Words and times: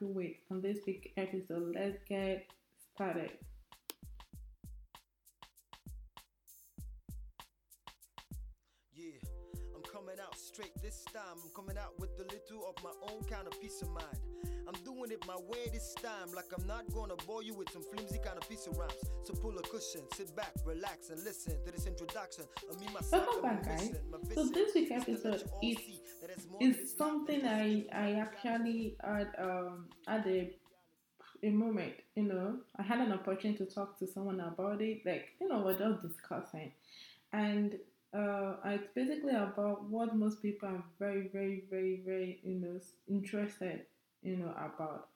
with 0.00 0.36
on 0.50 0.60
this 0.60 0.78
week 0.86 1.12
episode. 1.16 1.74
Let's 1.74 2.02
get 2.08 2.46
started. 2.94 3.32
Straight 10.56 10.82
this 10.82 11.04
time. 11.12 11.36
I'm 11.44 11.50
coming 11.54 11.76
out 11.76 11.92
with 12.00 12.16
a 12.18 12.24
little 12.32 12.64
of 12.66 12.82
my 12.82 12.90
own 13.12 13.22
kind 13.24 13.46
of 13.46 13.60
peace 13.60 13.82
of 13.82 13.90
mind. 13.90 14.16
I'm 14.66 14.80
doing 14.84 15.10
it 15.10 15.22
my 15.26 15.36
way 15.36 15.68
this 15.70 15.94
time, 16.02 16.32
like 16.34 16.46
I'm 16.56 16.66
not 16.66 16.90
gonna 16.94 17.14
bore 17.26 17.42
you 17.42 17.52
with 17.52 17.68
some 17.68 17.82
flimsy 17.82 18.18
kind 18.24 18.38
of 18.38 18.48
piece 18.48 18.66
of 18.66 18.78
rhymes. 18.78 18.94
So 19.24 19.34
pull 19.34 19.58
a 19.58 19.62
cushion, 19.62 20.00
sit 20.14 20.34
back, 20.34 20.52
relax, 20.64 21.10
and 21.10 21.22
listen 21.24 21.62
to 21.66 21.70
this 21.70 21.86
introduction 21.86 22.44
of 22.70 22.80
me, 22.80 22.86
myself, 22.94 23.26
Welcome 23.26 23.42
back, 23.42 23.66
guys. 23.66 23.96
So 24.34 24.46
this 24.46 24.74
week's 24.74 25.06
is 25.06 25.22
to 25.22 25.28
let 25.28 25.42
episode 25.42 25.50
is 25.62 25.76
see 25.76 26.00
it's 26.22 26.46
more 26.48 26.62
is 26.62 26.74
than 26.74 26.84
it's 26.84 26.98
not 26.98 27.06
something 27.06 27.46
I 27.46 27.84
I 27.92 28.12
actually 28.12 28.96
had 29.04 29.28
um 29.38 29.88
had 30.08 30.26
a 30.26 30.56
a 31.42 31.50
moment, 31.50 31.92
you 32.14 32.22
know, 32.22 32.60
I 32.78 32.82
had 32.82 33.00
an 33.00 33.12
opportunity 33.12 33.62
to 33.62 33.70
talk 33.70 33.98
to 33.98 34.06
someone 34.06 34.40
about 34.40 34.80
it, 34.80 35.02
like 35.04 35.34
you 35.38 35.48
know, 35.48 35.60
we're 35.66 35.76
just 35.76 36.00
discussing, 36.00 36.72
and 37.34 37.74
uh, 38.16 38.56
it's 38.66 38.88
basically 38.94 39.34
about 39.34 39.84
what 39.84 40.16
most 40.16 40.42
people 40.42 40.68
are 40.68 40.84
very, 40.98 41.28
very, 41.32 41.64
very, 41.70 42.02
very, 42.04 42.40
you 42.44 42.56
know, 42.60 42.80
interested, 43.08 43.86
you 44.22 44.36
know, 44.36 44.52
about, 44.52 45.08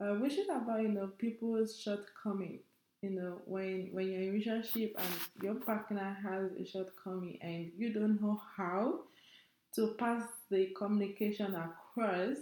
uh, 0.00 0.14
which 0.20 0.34
is 0.34 0.48
about 0.48 0.82
you 0.82 0.88
know 0.88 1.08
people's 1.18 1.80
shortcomings. 1.80 2.62
You 3.02 3.10
know, 3.10 3.42
when 3.46 3.90
when 3.92 4.08
you're 4.08 4.22
in 4.22 4.28
a 4.28 4.32
relationship 4.32 4.94
and 4.98 5.14
your 5.42 5.54
partner 5.56 6.16
has 6.22 6.52
a 6.58 6.64
shortcoming 6.64 7.38
and 7.42 7.70
you 7.76 7.92
don't 7.92 8.20
know 8.20 8.40
how 8.56 9.00
to 9.74 9.94
pass 9.98 10.22
the 10.50 10.72
communication 10.76 11.54
across 11.54 12.36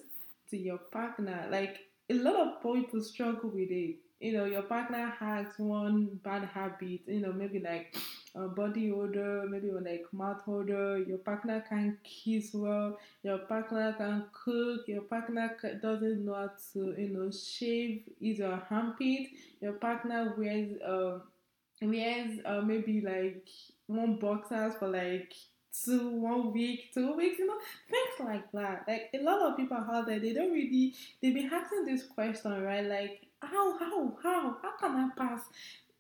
to 0.51 0.57
your 0.57 0.79
partner. 0.79 1.49
Like 1.51 1.79
a 2.11 2.15
lot 2.15 2.37
of 2.37 2.63
people 2.63 3.03
struggle 3.03 3.51
with 3.51 3.71
it. 3.71 3.97
You 4.21 4.33
know, 4.35 4.45
your 4.45 4.63
partner 4.63 5.13
has 5.19 5.47
one 5.59 6.21
bad 6.25 6.45
habit, 6.45 7.01
you 7.07 7.21
know, 7.21 7.33
maybe 7.33 7.61
like 7.61 7.97
a 8.35 8.49
body 8.49 8.91
odor, 8.91 9.47
maybe 9.49 9.71
like 9.71 10.07
mouth 10.13 10.43
odor. 10.47 10.99
Your 10.99 11.19
partner 11.19 11.65
can 11.69 11.99
kiss 12.03 12.51
well. 12.53 12.99
Your 13.23 13.39
partner 13.39 13.95
can 13.97 14.27
cook. 14.33 14.89
Your 14.89 15.03
partner 15.03 15.57
doesn't 15.81 16.25
know 16.25 16.35
how 16.35 16.51
to, 16.73 16.95
you 17.01 17.09
know, 17.11 17.31
shave 17.31 18.03
his 18.21 18.41
or 18.41 18.63
armpit. 18.71 19.29
Your 19.61 19.75
partner 19.75 20.35
wears, 20.37 20.81
uh, 20.83 21.19
wears 21.81 22.41
uh, 22.45 22.61
maybe 22.61 23.01
like 23.01 23.49
one 23.87 24.17
boxers 24.17 24.75
for 24.79 24.89
like 24.89 25.33
two 25.85 26.09
one 26.09 26.53
week, 26.53 26.93
two 26.93 27.15
weeks, 27.15 27.39
you 27.39 27.47
know, 27.47 27.59
things 27.91 28.29
like 28.29 28.51
that. 28.53 28.85
Like 28.87 29.11
a 29.15 29.23
lot 29.23 29.43
of 29.43 29.57
people 29.57 29.77
out 29.77 30.07
there, 30.07 30.21
they 30.21 30.33
don't 30.33 30.53
really 30.53 30.95
they've 31.21 31.35
been 31.35 31.51
asking 31.53 31.85
this 31.85 32.05
question, 32.05 32.63
right? 32.63 32.85
Like 32.85 33.27
how 33.43 33.79
how 33.79 34.17
how 34.23 34.57
how 34.63 34.77
can 34.79 34.97
I 34.97 35.09
pass 35.17 35.41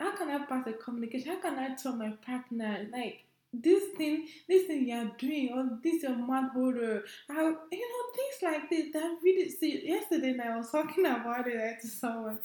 how 0.04 0.16
can 0.16 0.28
I 0.28 0.44
pass 0.44 0.66
a 0.66 0.72
communication? 0.74 1.32
How 1.32 1.40
can 1.40 1.58
I 1.58 1.74
tell 1.74 1.96
my 1.96 2.10
partner 2.24 2.86
like 2.92 3.24
this 3.52 3.84
thing 3.96 4.26
this 4.48 4.66
thing 4.66 4.88
you're 4.88 5.10
doing 5.16 5.52
or 5.54 5.78
this 5.82 6.02
your 6.02 6.16
mouth 6.16 6.50
holder 6.52 7.04
how 7.28 7.44
you 7.70 7.88
know 7.90 8.04
things 8.16 8.42
like 8.42 8.68
this 8.68 8.92
that 8.92 9.16
really 9.22 9.48
see 9.48 9.86
yesterday 9.86 10.36
I 10.42 10.56
was 10.56 10.72
talking 10.72 11.06
about 11.16 11.46
it 11.46 11.80
to 11.80 11.86
someone 11.86 12.40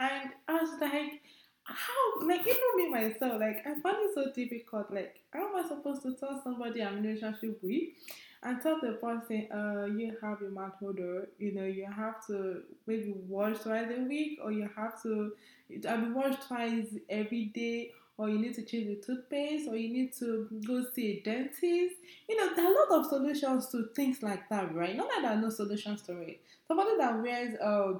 and 0.00 0.30
I 0.48 0.52
was 0.54 0.80
like 0.80 1.20
how 1.64 2.26
like 2.26 2.40
even 2.40 2.56
me 2.76 2.88
myself 2.88 3.38
like 3.38 3.58
I 3.66 3.78
find 3.80 3.96
it 4.00 4.14
so 4.14 4.32
difficult 4.34 4.90
like 4.90 5.20
how 5.30 5.46
am 5.46 5.62
I 5.62 5.68
supposed 5.68 6.02
to 6.04 6.14
tell 6.14 6.40
somebody 6.42 6.82
I'm 6.82 6.98
in 6.98 7.04
a 7.04 7.08
relationship 7.08 7.58
with 7.62 7.82
and 8.42 8.60
tell 8.62 8.78
the 8.80 8.92
person 8.92 9.48
uh 9.52 9.86
you 9.86 10.16
have 10.20 10.40
your 10.40 10.50
mouth 10.50 10.74
odor 10.82 11.28
you 11.38 11.52
know 11.52 11.64
you 11.64 11.86
have 11.86 12.24
to 12.26 12.62
maybe 12.86 13.14
wash 13.28 13.58
twice 13.58 13.86
a 13.96 14.00
week 14.02 14.38
or 14.42 14.52
you 14.52 14.68
have 14.76 15.00
to 15.02 15.32
I 15.88 15.96
mean 15.96 16.14
wash 16.14 16.36
twice 16.46 16.86
every 17.08 17.46
day 17.46 17.92
or 18.18 18.28
you 18.30 18.38
need 18.38 18.54
to 18.54 18.62
change 18.62 18.86
the 18.86 18.96
toothpaste 18.96 19.68
or 19.68 19.76
you 19.76 19.92
need 19.92 20.12
to 20.18 20.48
go 20.66 20.84
see 20.94 21.18
a 21.18 21.20
dentist 21.22 21.96
you 22.28 22.36
know 22.36 22.54
there 22.54 22.66
are 22.66 22.72
a 22.72 22.92
lot 22.92 23.00
of 23.00 23.06
solutions 23.06 23.68
to 23.68 23.88
things 23.94 24.22
like 24.22 24.48
that 24.48 24.74
right 24.74 24.96
not 24.96 25.08
that 25.08 25.22
there 25.22 25.32
are 25.32 25.40
no 25.40 25.50
solutions 25.50 26.02
to 26.02 26.18
it 26.20 26.40
somebody 26.66 26.96
that 26.98 27.20
wears 27.22 27.58
uh 27.60 27.92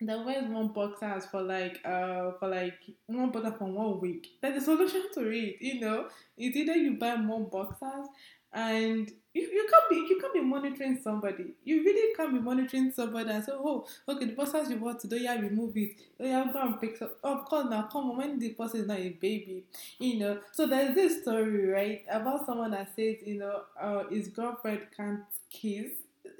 that 0.00 0.24
wears 0.24 0.48
one 0.48 0.68
boxers 0.68 1.24
for 1.26 1.42
like 1.42 1.80
uh 1.84 2.32
for 2.38 2.48
like 2.48 2.74
one 3.06 3.30
boxer 3.30 3.52
for 3.52 3.66
one 3.66 4.00
week. 4.00 4.28
There's 4.42 4.62
a 4.62 4.64
solution 4.64 5.04
to 5.14 5.30
it, 5.30 5.56
you 5.60 5.80
know. 5.80 6.08
It's 6.36 6.56
either 6.56 6.74
you 6.74 6.98
buy 6.98 7.16
more 7.16 7.40
boxers 7.48 8.08
and 8.54 9.10
you, 9.34 9.42
you 9.42 9.68
can't 9.70 9.90
be 9.90 9.96
you 10.14 10.20
can't 10.20 10.32
be 10.34 10.40
monitoring 10.40 10.98
somebody. 11.02 11.54
You 11.64 11.82
really 11.84 12.14
can't 12.14 12.32
be 12.32 12.38
monitoring 12.40 12.92
somebody 12.92 13.30
and 13.30 13.44
say, 13.44 13.52
Oh, 13.54 13.86
okay, 14.08 14.26
the 14.26 14.32
boxers 14.32 14.70
you 14.70 14.78
want 14.78 15.00
to 15.00 15.08
do, 15.08 15.16
yeah, 15.16 15.34
remove 15.38 15.76
it. 15.76 15.96
Oh 16.20 16.24
yeah, 16.24 16.46
go 16.52 16.60
and 16.62 16.80
pick 16.80 17.02
up. 17.02 17.18
Of 17.24 17.44
course 17.46 17.66
now 17.68 17.82
come 17.90 18.10
on 18.12 18.16
when 18.16 18.38
the 18.38 18.50
person 18.50 18.80
is 18.82 18.86
not 18.86 18.98
a 19.00 19.10
baby, 19.10 19.64
you 19.98 20.18
know. 20.20 20.38
So 20.52 20.66
there's 20.66 20.94
this 20.94 21.22
story, 21.22 21.66
right, 21.66 22.04
about 22.10 22.46
someone 22.46 22.70
that 22.72 22.94
says, 22.94 23.16
you 23.26 23.38
know, 23.38 23.62
uh 23.80 24.04
his 24.08 24.28
girlfriend 24.28 24.82
can't 24.96 25.20
kiss 25.50 25.90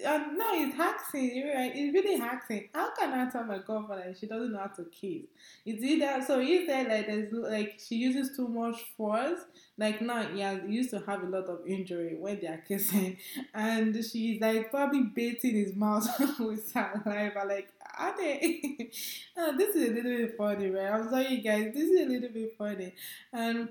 and 0.05 0.38
no, 0.38 0.47
it's 0.53 0.77
hacking. 0.77 1.37
You're 1.37 1.55
right. 1.55 1.72
It's 1.75 1.93
really 1.93 2.19
hacking. 2.19 2.69
How 2.75 2.94
can 2.94 3.12
I 3.12 3.31
tell 3.31 3.44
my 3.44 3.59
girlfriend 3.59 4.16
she 4.16 4.27
doesn't 4.27 4.53
know 4.53 4.59
how 4.59 4.66
to 4.66 4.84
kiss? 4.84 5.27
It's 5.65 5.82
either 5.82 6.25
so 6.27 6.41
he 6.41 6.66
said 6.66 6.88
like 6.88 7.06
there's 7.06 7.32
like 7.32 7.81
she 7.87 7.97
uses 7.97 8.37
too 8.37 8.49
much 8.49 8.77
force. 8.97 9.41
Like 9.77 10.00
now, 10.00 10.28
yeah, 10.34 10.59
used 10.66 10.91
to 10.91 11.00
have 11.00 11.22
a 11.22 11.27
lot 11.27 11.47
of 11.47 11.66
injury 11.66 12.16
when 12.19 12.41
they 12.41 12.47
are 12.47 12.62
kissing, 12.66 13.16
and 13.55 13.94
she's 14.05 14.41
like 14.41 14.71
probably 14.71 15.03
baiting 15.03 15.55
his 15.55 15.75
mouth 15.75 16.09
with 16.38 16.69
saliva. 16.69 17.44
Like, 17.47 17.69
are 17.99 18.16
they? 18.16 18.91
oh, 19.37 19.55
this 19.59 19.75
is 19.75 19.91
a 19.91 19.93
little 19.93 20.16
bit 20.16 20.37
funny, 20.37 20.71
right? 20.71 20.93
I'm 20.93 21.11
sorry, 21.11 21.38
guys. 21.38 21.72
This 21.75 21.91
is 21.91 22.06
a 22.06 22.09
little 22.09 22.31
bit 22.31 22.55
funny, 22.56 22.94
and 23.32 23.69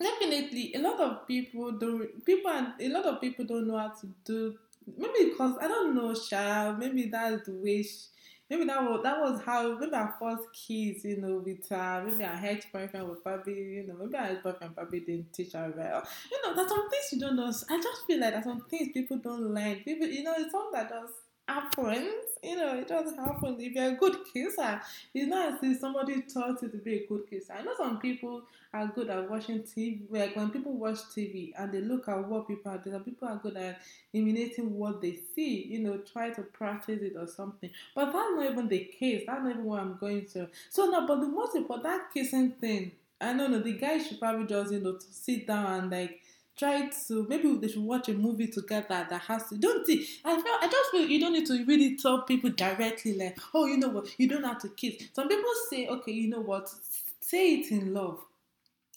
definitely 0.00 0.72
a 0.74 0.78
lot 0.78 1.00
of 1.00 1.26
people 1.26 1.72
don't. 1.72 2.24
People 2.24 2.50
and 2.50 2.72
a 2.80 2.88
lot 2.88 3.04
of 3.04 3.20
people 3.20 3.44
don't 3.44 3.68
know 3.68 3.78
how 3.78 3.88
to 4.00 4.08
do 4.24 4.54
maybe 4.96 5.30
because 5.30 5.56
I 5.60 5.68
don't 5.68 5.94
know, 5.94 6.14
Sha. 6.14 6.72
Maybe 6.78 7.08
that's 7.10 7.46
the 7.46 7.52
way. 7.52 7.82
She, 7.82 7.98
maybe 8.50 8.64
that 8.64 8.82
was 8.82 9.02
that 9.02 9.20
was 9.20 9.40
how 9.44 9.78
maybe 9.78 9.94
our 9.94 10.14
first 10.20 10.48
kiss, 10.52 11.04
you 11.04 11.20
know, 11.20 11.42
with 11.44 11.68
her. 11.68 12.04
Maybe 12.06 12.24
our 12.24 12.38
ex 12.42 12.66
boyfriend 12.72 13.08
was 13.08 13.18
probably, 13.22 13.54
you 13.54 13.86
know, 13.86 13.94
maybe 13.98 14.16
our 14.16 14.26
ex 14.26 14.42
boyfriend 14.42 14.74
probably 14.74 15.00
didn't 15.00 15.32
teach 15.32 15.52
her 15.52 15.72
well. 15.76 16.06
You 16.30 16.42
know, 16.44 16.54
there's 16.54 16.68
some 16.68 16.90
things 16.90 17.12
you 17.12 17.20
don't 17.20 17.36
know. 17.36 17.46
I 17.46 17.80
just 17.80 18.06
feel 18.06 18.20
like 18.20 18.32
there's 18.32 18.44
some 18.44 18.64
things 18.68 18.88
people 18.92 19.18
don't 19.18 19.54
learn. 19.54 19.76
People, 19.84 20.06
you 20.06 20.22
know, 20.22 20.34
it's 20.36 20.52
something 20.52 20.72
that 20.72 20.88
just 20.90 21.14
happens. 21.48 22.12
You 22.42 22.56
know, 22.56 22.78
it 22.78 22.88
just 22.88 23.16
happens. 23.16 23.60
If 23.60 23.72
you're 23.72 23.92
a 23.92 23.96
good 23.96 24.16
kisser, 24.32 24.80
it's 25.14 25.28
not 25.28 25.54
as 25.54 25.58
if 25.62 25.78
somebody 25.80 26.22
taught 26.22 26.60
you 26.62 26.68
to 26.68 26.76
be 26.76 26.96
a 26.96 27.06
good 27.06 27.28
kisser. 27.28 27.54
I 27.54 27.62
know 27.62 27.72
some 27.76 27.98
people 28.00 28.42
are 28.72 28.86
good 28.88 29.08
at 29.08 29.30
watching 29.30 29.60
TV. 29.62 30.00
Like 30.10 30.36
when 30.36 30.50
people 30.50 30.72
watch 30.72 30.98
TV 31.14 31.52
and 31.56 31.72
they 31.72 31.80
look 31.80 32.08
at 32.08 32.26
what 32.28 32.48
people 32.48 32.70
are 32.72 32.78
doing, 32.78 33.00
people 33.00 33.28
are 33.28 33.36
good 33.42 33.56
at 33.56 33.80
imitating 34.12 34.76
what 34.76 35.00
they 35.00 35.18
see. 35.34 35.64
You 35.66 35.80
know, 35.80 35.98
try 35.98 36.30
to 36.30 36.42
practice 36.42 37.00
it 37.02 37.14
or 37.16 37.26
something. 37.26 37.70
But 37.94 38.06
that's 38.06 38.14
not 38.16 38.50
even 38.50 38.68
the 38.68 38.84
case. 38.98 39.24
That's 39.26 39.42
not 39.42 39.50
even 39.50 39.64
what 39.64 39.80
I'm 39.80 39.96
going 39.98 40.26
to. 40.34 40.48
So 40.70 40.86
no, 40.86 41.06
but 41.06 41.20
the 41.20 41.28
most 41.28 41.54
important 41.56 41.84
that 41.84 42.12
kissing 42.12 42.50
thing. 42.52 42.92
I 43.20 43.32
don't 43.32 43.52
know. 43.52 43.60
The 43.60 43.72
guy 43.72 43.98
should 43.98 44.18
probably 44.20 44.46
just 44.46 44.72
you 44.72 44.80
know 44.80 44.98
sit 44.98 45.46
down 45.46 45.66
and 45.80 45.90
like 45.90 46.20
try 46.56 46.88
to 47.06 47.26
maybe 47.28 47.56
they 47.56 47.68
should 47.68 47.82
watch 47.82 48.08
a 48.08 48.14
movie 48.14 48.46
together 48.46 49.06
that 49.08 49.20
has 49.22 49.48
to 49.48 49.56
don't 49.56 49.86
see 49.86 50.06
I 50.24 50.34
feel 50.34 50.54
I 50.60 50.68
just 50.70 50.90
feel 50.90 51.06
you 51.06 51.20
don't 51.20 51.32
need 51.32 51.46
to 51.46 51.64
really 51.64 51.96
tell 51.96 52.22
people 52.22 52.50
directly 52.50 53.16
like 53.16 53.38
oh 53.52 53.66
you 53.66 53.76
know 53.78 53.88
what? 53.88 54.08
You 54.18 54.28
don't 54.28 54.44
have 54.44 54.60
to 54.62 54.68
kiss. 54.68 54.94
Some 55.12 55.28
people 55.28 55.50
say 55.70 55.88
okay 55.88 56.12
you 56.12 56.28
know 56.28 56.40
what? 56.40 56.68
Say 57.20 57.54
it 57.56 57.70
in 57.70 57.92
love. 57.92 58.20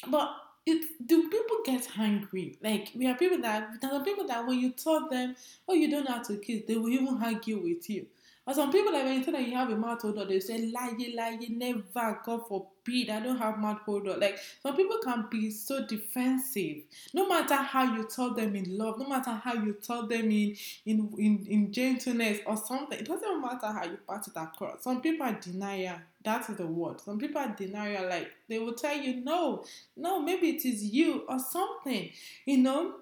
But 0.08 0.30
it 0.66 0.86
do 1.06 1.30
people 1.30 1.58
get 1.66 1.88
angry? 1.98 2.58
Like 2.62 2.92
we 2.96 3.08
are 3.08 3.16
people 3.16 3.42
that 3.42 3.82
there 3.82 3.94
are 3.94 4.04
people 4.04 4.28
that 4.28 4.46
when 4.46 4.60
you 4.60 4.72
tell 4.72 5.08
them 5.10 5.36
oh 5.68 5.74
you 5.74 5.90
don't 5.90 6.08
have 6.08 6.28
to 6.28 6.38
kiss 6.38 6.64
they 6.68 6.76
will 6.76 6.90
even 6.90 7.20
argue 7.24 7.58
with 7.58 7.90
you 7.90 8.06
or 8.48 8.54
some 8.54 8.72
people 8.72 8.94
like 8.94 9.04
when 9.04 9.18
you 9.18 9.24
tell 9.26 9.34
them 9.34 9.44
you 9.44 9.58
have 9.58 9.70
a 9.70 9.76
mouth 9.76 10.06
odor, 10.06 10.24
they 10.24 10.40
say 10.40 10.72
lie, 10.72 10.96
lie, 11.14 11.38
never, 11.50 12.22
God 12.24 12.48
forbid, 12.48 13.10
I 13.10 13.20
don't 13.20 13.38
have 13.38 13.60
mouth 13.60 13.82
odor. 13.86 14.16
Like 14.16 14.40
some 14.64 14.74
people 14.78 15.00
can 15.04 15.26
be 15.30 15.52
so 15.52 15.86
defensive. 15.86 16.78
No 17.14 17.28
matter 17.28 17.56
how 17.56 17.94
you 17.94 18.08
tell 18.08 18.34
them 18.34 18.56
in 18.56 18.78
love, 18.78 19.00
no 19.00 19.10
matter 19.10 19.32
how 19.32 19.54
you 19.54 19.76
tell 19.84 20.08
them 20.08 20.32
in 20.32 20.56
in 20.86 21.14
in, 21.18 21.46
in 21.50 21.74
gentleness 21.74 22.40
or 22.46 22.56
something, 22.56 22.98
it 22.98 23.06
doesn't 23.06 23.42
matter 23.42 23.68
how 23.68 23.84
you 23.84 23.98
pass 24.08 24.30
it 24.30 24.34
across. 24.38 24.82
Some 24.82 25.02
people 25.02 25.28
are 25.28 25.34
denial. 25.34 25.98
That 26.24 26.50
is 26.50 26.56
the 26.56 26.68
word. 26.68 27.02
Some 27.02 27.20
people 27.20 27.42
are 27.42 27.54
denial. 27.54 28.08
Like 28.08 28.32
they 28.48 28.60
will 28.60 28.76
tell 28.76 28.96
you 28.96 29.26
no, 29.26 29.66
no, 29.98 30.22
maybe 30.22 30.52
it 30.52 30.64
is 30.64 30.86
you 30.86 31.26
or 31.28 31.38
something. 31.38 32.12
You 32.46 32.60
know. 32.60 32.94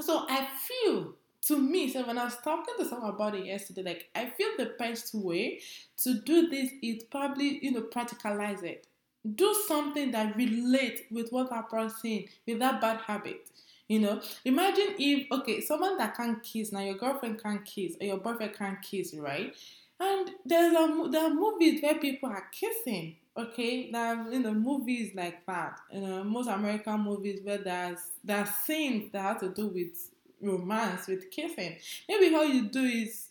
So 0.00 0.24
I 0.26 0.46
feel 0.66 1.14
to 1.42 1.58
me, 1.58 1.90
so 1.90 2.06
when 2.06 2.18
I 2.18 2.24
was 2.24 2.36
talking 2.38 2.74
to 2.78 2.84
someone 2.84 3.10
about 3.10 3.34
it 3.34 3.46
yesterday, 3.46 3.82
like 3.82 4.10
I 4.14 4.26
feel 4.26 4.48
the 4.58 4.74
best 4.78 5.14
way 5.14 5.60
to 6.02 6.20
do 6.20 6.48
this 6.48 6.70
is 6.82 7.04
probably 7.04 7.58
you 7.64 7.72
know 7.72 7.82
practicalize 7.82 8.62
it. 8.62 8.86
Do 9.34 9.54
something 9.66 10.10
that 10.12 10.36
relates 10.36 11.02
with 11.10 11.30
what 11.30 11.50
that 11.50 11.68
person 11.68 12.24
with 12.46 12.58
that 12.58 12.80
bad 12.80 12.98
habit. 13.00 13.48
You 13.88 14.00
know, 14.00 14.22
imagine 14.44 14.94
if 14.98 15.26
okay, 15.32 15.60
someone 15.60 15.98
that 15.98 16.16
can't 16.16 16.42
kiss 16.42 16.72
now, 16.72 16.80
your 16.80 16.94
girlfriend 16.94 17.42
can't 17.42 17.64
kiss 17.64 17.96
or 18.00 18.06
your 18.06 18.18
boyfriend 18.18 18.54
can't 18.54 18.80
kiss, 18.82 19.14
right? 19.14 19.54
And 19.98 20.30
there's 20.44 20.72
a 20.72 21.08
there 21.10 21.24
are 21.24 21.34
movies 21.34 21.82
where 21.82 21.98
people 21.98 22.28
are 22.28 22.46
kissing. 22.52 23.16
Okay, 23.36 23.90
there 23.90 24.30
you 24.30 24.40
know 24.40 24.52
movies 24.54 25.12
like 25.14 25.44
that. 25.46 25.80
You 25.92 26.00
know, 26.00 26.24
most 26.24 26.48
American 26.48 27.00
movies 27.00 27.40
where 27.42 27.58
there's 27.58 27.98
there 28.22 28.38
are 28.38 28.46
scenes 28.46 29.10
that 29.12 29.22
have 29.22 29.40
to 29.40 29.48
do 29.48 29.68
with 29.68 30.10
romance, 30.40 31.06
with 31.06 31.30
kissing. 31.30 31.76
Maybe 32.08 32.34
all 32.34 32.44
you 32.44 32.68
do 32.68 32.82
is 32.82 33.28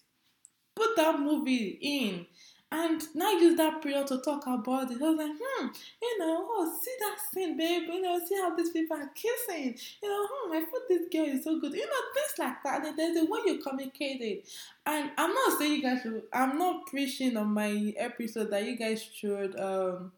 put 0.76 0.96
that 0.96 1.20
movie 1.20 1.78
in 1.82 2.26
and 2.72 3.02
now 3.16 3.32
use 3.32 3.58
that 3.58 3.82
period 3.82 4.06
to 4.08 4.20
talk 4.20 4.46
about 4.46 4.92
it. 4.92 5.02
I 5.02 5.10
was 5.10 5.18
like, 5.18 5.32
hmm, 5.42 5.68
you 6.02 6.20
know, 6.20 6.46
oh, 6.48 6.80
see 6.84 6.92
that 7.00 7.18
scene, 7.34 7.58
babe. 7.58 7.84
You 7.88 8.02
know, 8.02 8.20
see 8.24 8.36
how 8.36 8.56
these 8.56 8.70
people 8.70 8.96
are 8.96 9.10
kissing. 9.16 9.76
You 10.04 10.10
know, 10.10 10.28
hmm, 10.30 10.52
I 10.52 10.60
thought 10.60 10.88
this 10.88 11.10
girl 11.12 11.26
is 11.26 11.44
so 11.44 11.60
good. 11.60 11.74
You 11.74 11.86
know, 11.86 11.92
things 12.14 12.38
like 12.38 12.64
that. 12.64 12.86
And 12.86 12.98
there's 12.98 13.16
the 13.16 13.26
way 13.26 13.40
you 13.46 13.58
communicate 13.58 14.22
it. 14.22 14.48
And 14.86 15.10
I'm 15.18 15.34
not 15.34 15.58
saying 15.58 15.74
you 15.74 15.82
guys 15.82 16.04
should, 16.04 16.22
I'm 16.32 16.60
not 16.60 16.86
preaching 16.86 17.38
on 17.38 17.48
my 17.54 17.94
episode 17.98 18.52
that 18.52 18.64
you 18.64 18.78
guys 18.78 19.02
should, 19.02 19.60
um, 19.60 20.12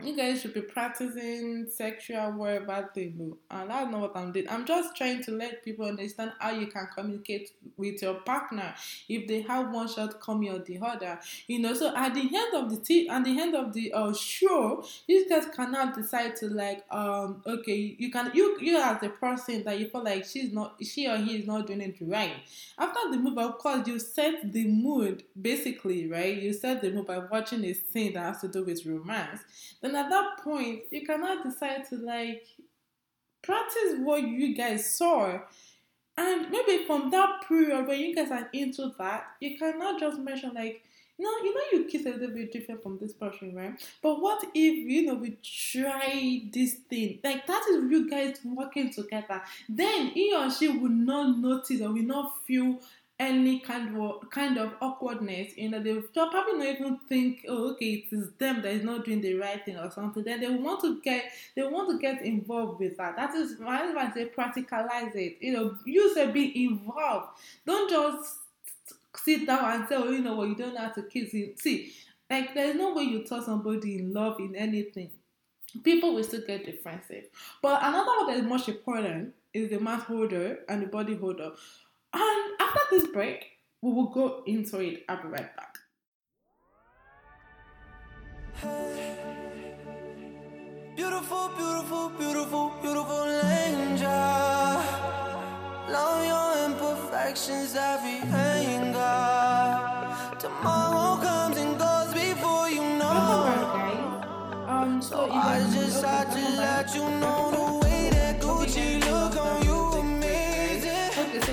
you 0.00 0.16
guys 0.16 0.40
should 0.40 0.54
be 0.54 0.62
practicing 0.62 1.66
sexual 1.68 2.32
whatever 2.32 2.88
thing 2.94 3.34
and 3.50 3.70
that's 3.70 3.84
not 3.84 3.90
know 3.90 3.98
what 3.98 4.16
i'm 4.16 4.32
doing. 4.32 4.48
I'm 4.48 4.64
just 4.64 4.96
trying 4.96 5.22
to 5.24 5.32
let 5.32 5.62
people 5.62 5.84
understand 5.84 6.32
how 6.38 6.50
you 6.52 6.66
can 6.68 6.88
communicate 6.96 7.50
with 7.76 8.00
your 8.00 8.14
partner. 8.14 8.74
If 9.08 9.28
they 9.28 9.42
have 9.42 9.70
one 9.70 9.88
shortcoming 9.88 10.50
or 10.50 10.60
the 10.60 10.78
other. 10.78 11.18
You 11.46 11.58
know 11.58 11.74
so 11.74 11.94
at 11.94 12.14
the 12.14 12.20
end 12.22 12.54
of 12.54 12.70
the 12.70 12.78
t 12.78 13.06
at 13.08 13.22
the 13.22 13.38
end 13.38 13.54
of 13.54 13.74
the 13.74 13.92
uh, 13.92 14.14
show 14.14 14.82
you 15.06 15.28
guys 15.28 15.46
cannot 15.54 15.94
decide 15.94 16.36
to 16.36 16.46
like 16.48 16.84
um 16.90 17.42
okay 17.46 17.94
you 17.98 18.10
can 18.10 18.30
you 18.32 18.58
you 18.60 18.80
as 18.80 18.98
the 19.00 19.10
person 19.10 19.62
that 19.64 19.78
you 19.78 19.90
feel 19.90 20.04
like 20.04 20.24
she's 20.24 20.52
not 20.52 20.76
she 20.82 21.06
or 21.06 21.18
he 21.18 21.36
is 21.36 21.46
not 21.46 21.66
doing 21.66 21.82
it 21.82 21.96
right. 22.00 22.36
After 22.78 23.10
the 23.10 23.18
move 23.18 23.36
of 23.36 23.58
course 23.58 23.86
you 23.86 23.98
set 23.98 24.52
the 24.52 24.66
mood 24.68 25.24
basically 25.40 26.08
right? 26.08 26.40
You 26.40 26.54
set 26.54 26.80
the 26.80 26.90
mood 26.90 27.06
by 27.06 27.18
watching 27.18 27.62
a 27.66 27.74
scene 27.74 28.14
that 28.14 28.24
has 28.24 28.40
to 28.40 28.48
do 28.48 28.64
with 28.64 28.86
romance 28.86 29.40
then 29.82 29.94
at 29.94 30.08
that 30.08 30.38
point 30.42 30.82
you 30.90 31.04
cannot 31.04 31.44
decide 31.44 31.86
to 31.88 31.96
like 31.96 32.46
practice 33.42 33.96
what 33.98 34.22
you 34.22 34.54
guys 34.54 34.96
saw 34.96 35.38
and 36.16 36.50
maybe 36.50 36.84
from 36.86 37.10
that 37.10 37.46
period 37.46 37.86
when 37.86 37.98
you 37.98 38.14
guys 38.14 38.30
are 38.30 38.48
into 38.52 38.92
that 38.98 39.24
you 39.40 39.58
cannot 39.58 40.00
just 40.00 40.18
mention 40.18 40.52
like 40.54 40.82
know, 41.22 41.30
you 41.42 41.54
know 41.54 41.60
you 41.72 41.84
kiss 41.84 42.04
a 42.06 42.10
little 42.10 42.34
bit 42.34 42.52
different 42.52 42.82
from 42.82 42.98
this 42.98 43.12
person, 43.12 43.54
right? 43.54 43.80
But 44.02 44.20
what 44.20 44.44
if 44.54 44.90
you 44.90 45.06
know 45.06 45.14
we 45.14 45.38
try 45.42 46.42
this 46.52 46.74
thing? 46.90 47.20
Like 47.22 47.46
that 47.46 47.62
is 47.70 47.90
you 47.90 48.10
guys 48.10 48.38
working 48.44 48.92
together. 48.92 49.42
Then 49.68 50.08
he 50.08 50.34
or 50.34 50.50
she 50.50 50.68
will 50.68 50.90
not 50.90 51.38
notice 51.38 51.80
or 51.80 51.92
will 51.92 52.02
not 52.02 52.32
feel 52.46 52.80
any 53.22 53.60
kind 53.60 53.96
of 53.96 54.28
kind 54.30 54.58
of 54.58 54.72
awkwardness, 54.80 55.56
you 55.56 55.70
know, 55.70 55.80
they'll 55.82 56.02
probably 56.02 56.58
not 56.58 56.66
even 56.66 56.98
think, 57.08 57.44
oh, 57.48 57.70
okay, 57.72 57.92
it 57.92 58.14
is 58.14 58.32
them 58.38 58.62
that 58.62 58.72
is 58.72 58.82
not 58.82 59.04
doing 59.04 59.20
the 59.20 59.34
right 59.34 59.64
thing 59.64 59.76
or 59.76 59.90
something. 59.90 60.24
Then 60.24 60.40
they 60.40 60.50
want 60.50 60.80
to 60.80 61.00
get 61.02 61.24
they 61.54 61.62
want 61.62 61.90
to 61.90 61.98
get 61.98 62.22
involved 62.22 62.80
with 62.80 62.96
that. 62.96 63.16
That 63.16 63.34
is 63.34 63.56
why 63.58 63.92
I 63.96 64.12
say 64.12 64.30
practicalize 64.36 65.14
it. 65.14 65.36
You 65.40 65.52
know, 65.52 65.76
use 65.84 66.16
a 66.16 66.26
be 66.26 66.64
involved. 66.64 67.28
Don't 67.64 67.88
just 67.88 68.38
sit 69.16 69.46
down 69.46 69.80
and 69.80 69.88
say, 69.88 69.96
oh, 69.96 70.10
you 70.10 70.20
know 70.20 70.34
what, 70.34 70.48
you 70.48 70.56
don't 70.56 70.76
have 70.76 70.94
to 70.96 71.02
kiss 71.02 71.32
him. 71.32 71.52
See, 71.56 71.92
like 72.28 72.54
there's 72.54 72.74
no 72.74 72.94
way 72.94 73.04
you 73.04 73.22
tell 73.24 73.42
somebody 73.42 73.98
in 73.98 74.12
love 74.12 74.40
in 74.40 74.56
anything. 74.56 75.10
People 75.84 76.14
will 76.14 76.24
still 76.24 76.42
get 76.46 76.66
defensive. 76.66 77.24
But 77.62 77.82
another 77.82 78.10
one 78.18 78.26
that 78.26 78.36
is 78.38 78.44
much 78.44 78.68
important 78.68 79.34
is 79.54 79.70
the 79.70 79.78
mouth 79.78 80.02
holder 80.02 80.58
and 80.68 80.82
the 80.82 80.86
body 80.86 81.14
holder. 81.14 81.52
And 82.14 82.51
after 82.72 82.98
this 82.98 83.06
break, 83.08 83.46
we 83.82 83.92
will 83.92 84.10
go 84.10 84.42
into 84.46 84.80
it. 84.80 85.04
I'll 85.08 85.22
be 85.22 85.28
right 85.28 85.50
back. 85.56 85.78
Beautiful, 90.96 91.48
beautiful, 91.56 92.08
beautiful, 92.10 92.72
beautiful 92.82 93.24
angel. 93.24 94.10
Love 95.88 96.24
your 96.26 96.66
imperfections, 96.66 97.74
every 97.74 98.20
anger. 98.32 99.18
Tomorrow 100.38 101.20
comes 101.22 101.56
and 101.56 101.78
goes 101.78 102.14
before 102.14 102.68
you 102.68 102.82
know. 102.98 104.22
Um, 104.68 105.02
so, 105.02 105.26
so 105.26 105.32
I 105.32 105.58
just 105.72 106.04
had 106.04 106.30
to 106.30 106.56
let 106.60 106.94
you 106.94 107.08
know 107.20 107.50
the 107.50 107.86
way 107.86 108.10
that 108.10 108.40
Gucci 108.40 109.00
look 109.00 109.01
on 109.01 109.01
you 109.01 109.01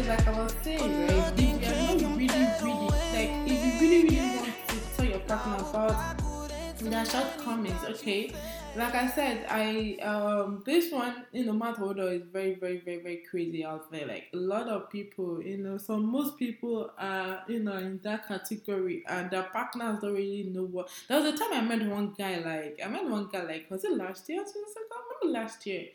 like 0.09 0.27
I 0.27 0.31
was 0.31 0.55
saying, 0.63 1.07
right? 1.07 1.33
If 1.37 1.61
you're 1.61 1.99
not 1.99 2.17
really, 2.17 2.47
really, 2.63 2.87
like, 3.13 3.31
if 3.45 3.63
you 3.63 3.71
really, 3.79 4.09
really 4.09 4.37
want 4.37 4.67
to 4.69 4.75
tell 4.97 5.05
your 5.05 5.19
partner 5.19 5.57
about 5.69 6.17
their 6.81 7.05
shortcomings, 7.05 7.83
okay? 7.89 8.33
Like 8.75 8.95
I 8.95 9.07
said, 9.07 9.45
I 9.49 9.97
um 10.01 10.63
this 10.65 10.91
one, 10.91 11.25
you 11.31 11.45
know, 11.45 11.53
mouth 11.53 11.77
holder 11.77 12.07
is 12.07 12.23
very, 12.23 12.55
very, 12.55 12.79
very, 12.79 13.01
very 13.01 13.23
crazy 13.29 13.63
out 13.63 13.91
there. 13.91 14.07
Like 14.07 14.29
a 14.33 14.37
lot 14.37 14.67
of 14.67 14.89
people, 14.89 15.43
you 15.43 15.57
know, 15.57 15.77
so 15.77 15.97
most 15.97 16.37
people 16.37 16.89
are, 16.97 17.43
you 17.47 17.59
know, 17.59 17.77
in 17.77 17.99
that 18.03 18.27
category 18.27 19.03
and 19.07 19.29
their 19.29 19.43
partners 19.43 19.99
don't 20.01 20.13
really 20.13 20.43
know 20.43 20.63
what. 20.63 20.89
There 21.07 21.21
was 21.21 21.33
a 21.33 21.37
time 21.37 21.53
I 21.53 21.61
met 21.61 21.87
one 21.87 22.15
guy, 22.17 22.37
like 22.37 22.79
I 22.83 22.87
met 22.89 23.07
one 23.07 23.27
guy, 23.31 23.43
like 23.43 23.69
was 23.69 23.83
it 23.83 23.95
last 23.95 24.27
year? 24.27 24.43
So 24.43 24.53
I 24.59 25.21
remember 25.21 25.39
last 25.39 25.63
year. 25.67 25.85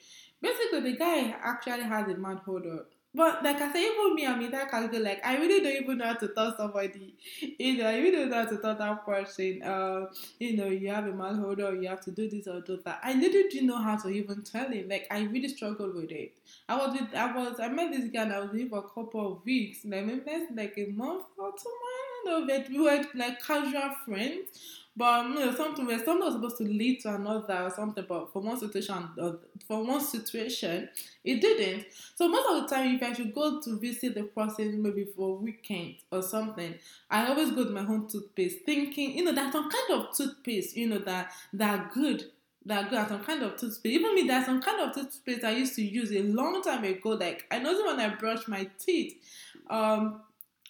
Basically, 0.40 0.92
the 0.92 0.98
guy 0.98 1.34
actually 1.42 1.84
has 1.84 2.06
a 2.06 2.16
mouth 2.16 2.40
holder 2.40 2.84
but 3.14 3.44
like 3.44 3.60
I 3.60 3.72
say, 3.72 3.84
even 3.86 4.14
me, 4.14 4.26
I'm 4.26 4.40
in 4.42 4.50
that 4.50 4.70
category. 4.70 5.02
Like 5.02 5.24
I 5.24 5.36
really 5.36 5.60
don't 5.62 5.82
even 5.82 5.98
know 5.98 6.06
how 6.06 6.14
to 6.14 6.28
tell 6.28 6.56
somebody. 6.56 7.14
You 7.58 7.78
know, 7.78 7.86
I 7.88 7.96
really 7.98 8.10
don't 8.12 8.30
know 8.30 8.42
how 8.42 8.50
to 8.50 8.56
tell 8.58 8.74
that 8.74 9.06
person. 9.06 9.62
Uh, 9.62 10.06
you 10.38 10.56
know, 10.56 10.66
you 10.66 10.88
have 10.88 11.06
a 11.06 11.12
man 11.12 11.36
holder, 11.36 11.74
you 11.74 11.88
have 11.88 12.00
to 12.02 12.10
do 12.10 12.28
this 12.28 12.48
or 12.48 12.60
do 12.60 12.78
that. 12.84 13.00
I 13.02 13.14
literally 13.14 13.48
didn't 13.48 13.68
know 13.68 13.80
how 13.80 13.96
to 13.96 14.08
even 14.08 14.42
tell 14.42 14.68
him. 14.68 14.88
Like 14.88 15.06
I 15.10 15.22
really 15.22 15.48
struggled 15.48 15.94
with 15.94 16.10
it. 16.10 16.34
I 16.68 16.76
was 16.76 16.98
with, 17.00 17.14
I 17.14 17.32
was, 17.36 17.60
I 17.60 17.68
met 17.68 17.92
this 17.92 18.10
guy 18.10 18.22
and 18.22 18.32
I 18.32 18.40
was 18.40 18.50
with 18.50 18.60
him 18.60 18.70
for 18.70 18.78
a 18.78 18.82
couple 18.82 19.32
of 19.32 19.44
weeks. 19.44 19.84
Like 19.84 20.04
maybe 20.06 20.22
like 20.54 20.74
a 20.76 20.86
month 20.86 21.24
or 21.38 21.52
two 21.52 21.72
months. 21.82 22.24
You 22.24 22.46
know, 22.46 22.64
we 22.70 22.80
were 22.80 23.04
like 23.14 23.42
casual 23.42 23.94
friends. 24.04 24.83
But 24.96 25.28
know, 25.28 25.52
something 25.54 25.88
something 25.88 26.20
was 26.20 26.34
supposed 26.34 26.58
to 26.58 26.64
lead 26.64 27.00
to 27.00 27.14
another 27.14 27.62
or 27.64 27.70
something, 27.70 28.04
but 28.08 28.32
for 28.32 28.40
one 28.42 28.56
situation, 28.56 29.08
uh, 29.20 29.32
for 29.66 29.84
one 29.84 30.00
situation, 30.00 30.88
it 31.24 31.40
didn't. 31.40 31.86
So 32.14 32.28
most 32.28 32.48
of 32.48 32.62
the 32.62 32.74
time, 32.76 32.94
if 32.94 33.02
I 33.02 33.12
should 33.12 33.34
go 33.34 33.60
to 33.60 33.78
visit 33.78 34.14
the 34.14 34.22
person 34.22 34.80
maybe 34.80 35.04
for 35.04 35.30
a 35.30 35.40
weekend 35.40 35.96
or 36.12 36.22
something, 36.22 36.76
I 37.10 37.26
always 37.26 37.50
go 37.50 37.64
to 37.64 37.70
my 37.70 37.82
home 37.82 38.06
toothpaste, 38.08 38.64
thinking, 38.64 39.18
you 39.18 39.24
know, 39.24 39.32
there's 39.32 39.52
some 39.52 39.68
kind 39.68 40.00
of 40.00 40.16
toothpaste, 40.16 40.76
you 40.76 40.88
know, 40.88 40.98
that 41.00 41.32
that 41.54 41.92
good 41.92 42.30
that 42.66 42.88
good 42.88 43.08
some 43.08 43.24
kind 43.24 43.42
of 43.42 43.56
toothpaste. 43.56 43.86
Even 43.86 44.14
me, 44.14 44.26
there's 44.28 44.46
some 44.46 44.62
kind 44.62 44.80
of 44.80 44.94
toothpaste 44.94 45.44
I 45.44 45.52
used 45.56 45.74
to 45.74 45.82
use 45.82 46.12
a 46.12 46.22
long 46.22 46.62
time 46.62 46.84
ago. 46.84 47.10
Like 47.10 47.46
I 47.50 47.58
noticed 47.58 47.84
when 47.84 48.00
I 48.00 48.14
brush 48.14 48.46
my 48.48 48.68
teeth, 48.78 49.16
um, 49.68 50.20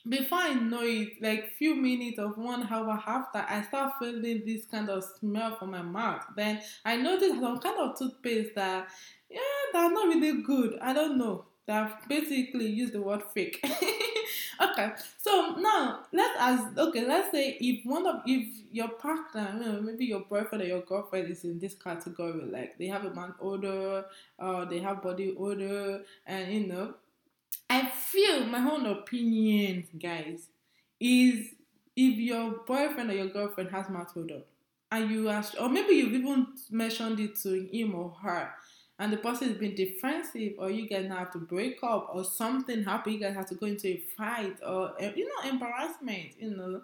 before 0.08 0.38
I 0.38 0.54
know 0.54 0.82
it, 0.82 1.20
like 1.20 1.52
few 1.52 1.74
minutes 1.74 2.18
of 2.18 2.36
one 2.36 2.66
hour 2.70 3.02
after, 3.06 3.38
I 3.38 3.62
start 3.62 3.94
feeling 3.98 4.42
this 4.44 4.66
kind 4.66 4.88
of 4.90 5.04
smell 5.04 5.56
from 5.56 5.70
my 5.70 5.82
mouth. 5.82 6.24
Then 6.36 6.60
I 6.84 6.96
noticed 6.96 7.40
some 7.40 7.58
kind 7.58 7.78
of 7.78 7.98
toothpaste 7.98 8.54
that, 8.54 8.88
yeah, 9.30 9.40
they're 9.72 9.90
not 9.90 10.08
really 10.08 10.42
good. 10.42 10.78
I 10.80 10.92
don't 10.92 11.18
know. 11.18 11.46
They've 11.66 11.90
basically 12.08 12.66
used 12.66 12.92
the 12.92 13.00
word 13.00 13.22
fake. 13.32 13.64
okay, 14.70 14.90
so 15.16 15.56
now 15.58 16.00
let's 16.12 16.36
ask. 16.38 16.76
Okay, 16.76 17.06
let's 17.06 17.30
say 17.30 17.56
if 17.58 17.86
one 17.86 18.06
of 18.06 18.20
if 18.26 18.46
your 18.70 18.88
partner, 18.88 19.50
you 19.54 19.60
know, 19.72 19.80
maybe 19.80 20.04
your 20.04 20.20
boyfriend 20.20 20.62
or 20.62 20.66
your 20.66 20.82
girlfriend 20.82 21.30
is 21.30 21.42
in 21.44 21.58
this 21.58 21.74
category, 21.74 22.44
like 22.50 22.76
they 22.76 22.86
have 22.86 23.06
a 23.06 23.14
man 23.14 23.32
odor, 23.40 24.04
uh, 24.38 24.66
they 24.66 24.78
have 24.80 25.02
body 25.02 25.34
odor, 25.38 26.02
and 26.26 26.52
you 26.52 26.66
know 26.66 26.94
I 27.68 27.86
feel 27.88 28.46
my 28.46 28.58
own 28.70 28.86
opinion, 28.86 29.86
guys, 29.98 30.48
is 31.00 31.54
if 31.96 32.18
your 32.18 32.50
boyfriend 32.66 33.10
or 33.10 33.14
your 33.14 33.28
girlfriend 33.28 33.70
has 33.70 33.88
mouth 33.88 34.12
odor 34.16 34.42
and 34.90 35.10
you 35.10 35.28
ask, 35.28 35.54
or 35.60 35.68
maybe 35.68 35.94
you've 35.94 36.12
even 36.12 36.46
mentioned 36.70 37.20
it 37.20 37.36
to 37.42 37.66
him 37.66 37.94
or 37.94 38.10
her, 38.22 38.50
and 38.98 39.12
the 39.12 39.16
person 39.16 39.48
has 39.48 39.56
been 39.56 39.74
defensive, 39.74 40.52
or 40.58 40.70
you 40.70 40.88
guys 40.88 41.06
now 41.08 41.16
have 41.16 41.32
to 41.32 41.38
break 41.38 41.78
up, 41.82 42.10
or 42.12 42.22
something 42.24 42.84
happen, 42.84 43.14
you 43.14 43.18
guys 43.18 43.34
have 43.34 43.48
to 43.48 43.56
go 43.56 43.66
into 43.66 43.88
a 43.88 43.96
fight, 44.16 44.56
or 44.64 44.92
you 45.16 45.28
know, 45.28 45.50
embarrassment, 45.50 46.30
you 46.38 46.50
know, 46.50 46.80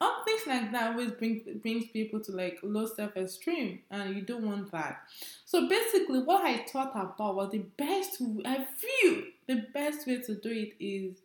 all 0.00 0.22
things 0.24 0.42
like 0.46 0.70
that 0.70 0.92
always 0.92 1.10
bring 1.10 1.42
brings 1.60 1.86
people 1.86 2.20
to 2.20 2.30
like 2.32 2.60
low 2.62 2.86
self 2.86 3.16
esteem, 3.16 3.80
and 3.90 4.14
you 4.14 4.22
don't 4.22 4.44
want 4.44 4.70
that. 4.70 5.00
So 5.44 5.68
basically, 5.68 6.20
what 6.20 6.44
I 6.44 6.58
thought 6.58 6.92
about 6.94 7.34
was 7.34 7.50
the 7.50 7.58
best. 7.76 8.22
I 8.44 8.64
feel 8.76 9.24
the 9.48 9.66
best 9.74 10.06
way 10.06 10.20
to 10.20 10.34
do 10.36 10.50
it 10.50 10.74
is 10.78 11.16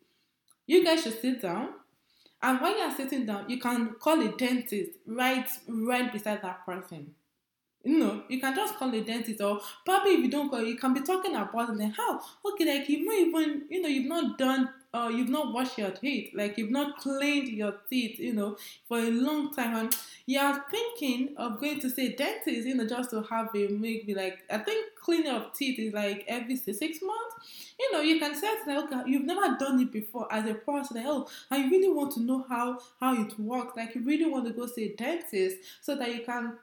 you 0.65 0.83
guys 0.83 1.03
should 1.03 1.19
sit 1.21 1.41
down, 1.41 1.69
and 2.41 2.59
while 2.59 2.75
you 2.75 2.83
are 2.83 2.95
sitting 2.95 3.25
down, 3.25 3.49
you 3.49 3.59
can 3.59 3.95
call 3.99 4.19
a 4.21 4.31
dentist 4.35 4.91
right 5.05 5.47
right 5.67 6.11
beside 6.11 6.41
that 6.41 6.65
person. 6.65 7.13
You 7.83 7.99
know, 7.99 8.23
you 8.29 8.39
can 8.39 8.55
just 8.55 8.75
call 8.75 8.93
a 8.95 9.01
dentist, 9.01 9.41
or 9.41 9.59
probably 9.85 10.13
if 10.13 10.19
you 10.21 10.31
don't 10.31 10.49
call, 10.49 10.63
you 10.63 10.77
can 10.77 10.93
be 10.93 11.01
talking 11.01 11.35
about 11.35 11.69
it. 11.69 11.75
Like, 11.77 11.95
how? 11.97 12.21
Okay, 12.45 12.65
like 12.65 12.87
you've 12.89 13.05
not 13.05 13.15
even, 13.15 13.63
you 13.69 13.81
know, 13.81 13.89
you've 13.89 14.07
not 14.07 14.37
done 14.37 14.69
uh, 14.93 15.09
you've 15.13 15.29
not 15.29 15.53
washed 15.53 15.77
your 15.77 15.91
teeth, 15.91 16.31
like 16.35 16.57
you've 16.57 16.69
not 16.71 16.97
cleaned 16.97 17.47
your 17.49 17.75
teeth, 17.89 18.19
you 18.19 18.33
know, 18.33 18.57
for 18.87 18.99
a 18.99 19.09
long 19.09 19.53
time, 19.53 19.75
and 19.75 19.95
you're 20.25 20.63
thinking 20.69 21.33
of 21.37 21.59
going 21.59 21.79
to 21.79 21.89
say 21.89 22.15
dentist, 22.15 22.67
you 22.67 22.75
know, 22.75 22.85
just 22.87 23.09
to 23.09 23.21
have 23.23 23.49
a 23.55 23.67
maybe 23.69 24.13
like 24.13 24.39
I 24.49 24.59
think 24.59 24.95
cleaning 24.95 25.31
of 25.31 25.53
teeth 25.53 25.79
is 25.79 25.93
like 25.93 26.25
every 26.27 26.55
six 26.55 26.81
months. 27.01 27.35
You 27.79 27.91
know, 27.91 28.01
you 28.01 28.19
can 28.19 28.35
say 28.35 28.53
like, 28.67 28.85
okay, 28.85 29.01
you've 29.09 29.25
never 29.25 29.57
done 29.57 29.79
it 29.79 29.91
before 29.91 30.31
as 30.31 30.47
a 30.49 30.53
person, 30.53 30.97
like, 30.97 31.05
oh, 31.07 31.27
I 31.49 31.67
really 31.67 31.89
want 31.89 32.13
to 32.13 32.21
know 32.21 32.45
how 32.47 32.79
how 32.99 33.19
it 33.19 33.37
works. 33.39 33.75
Like 33.75 33.95
you 33.95 34.01
really 34.03 34.25
want 34.29 34.45
to 34.45 34.53
go 34.53 34.67
see 34.67 34.85
a 34.85 34.95
dentist 34.95 35.57
so 35.81 35.95
that 35.95 36.13
you 36.13 36.23
can 36.23 36.57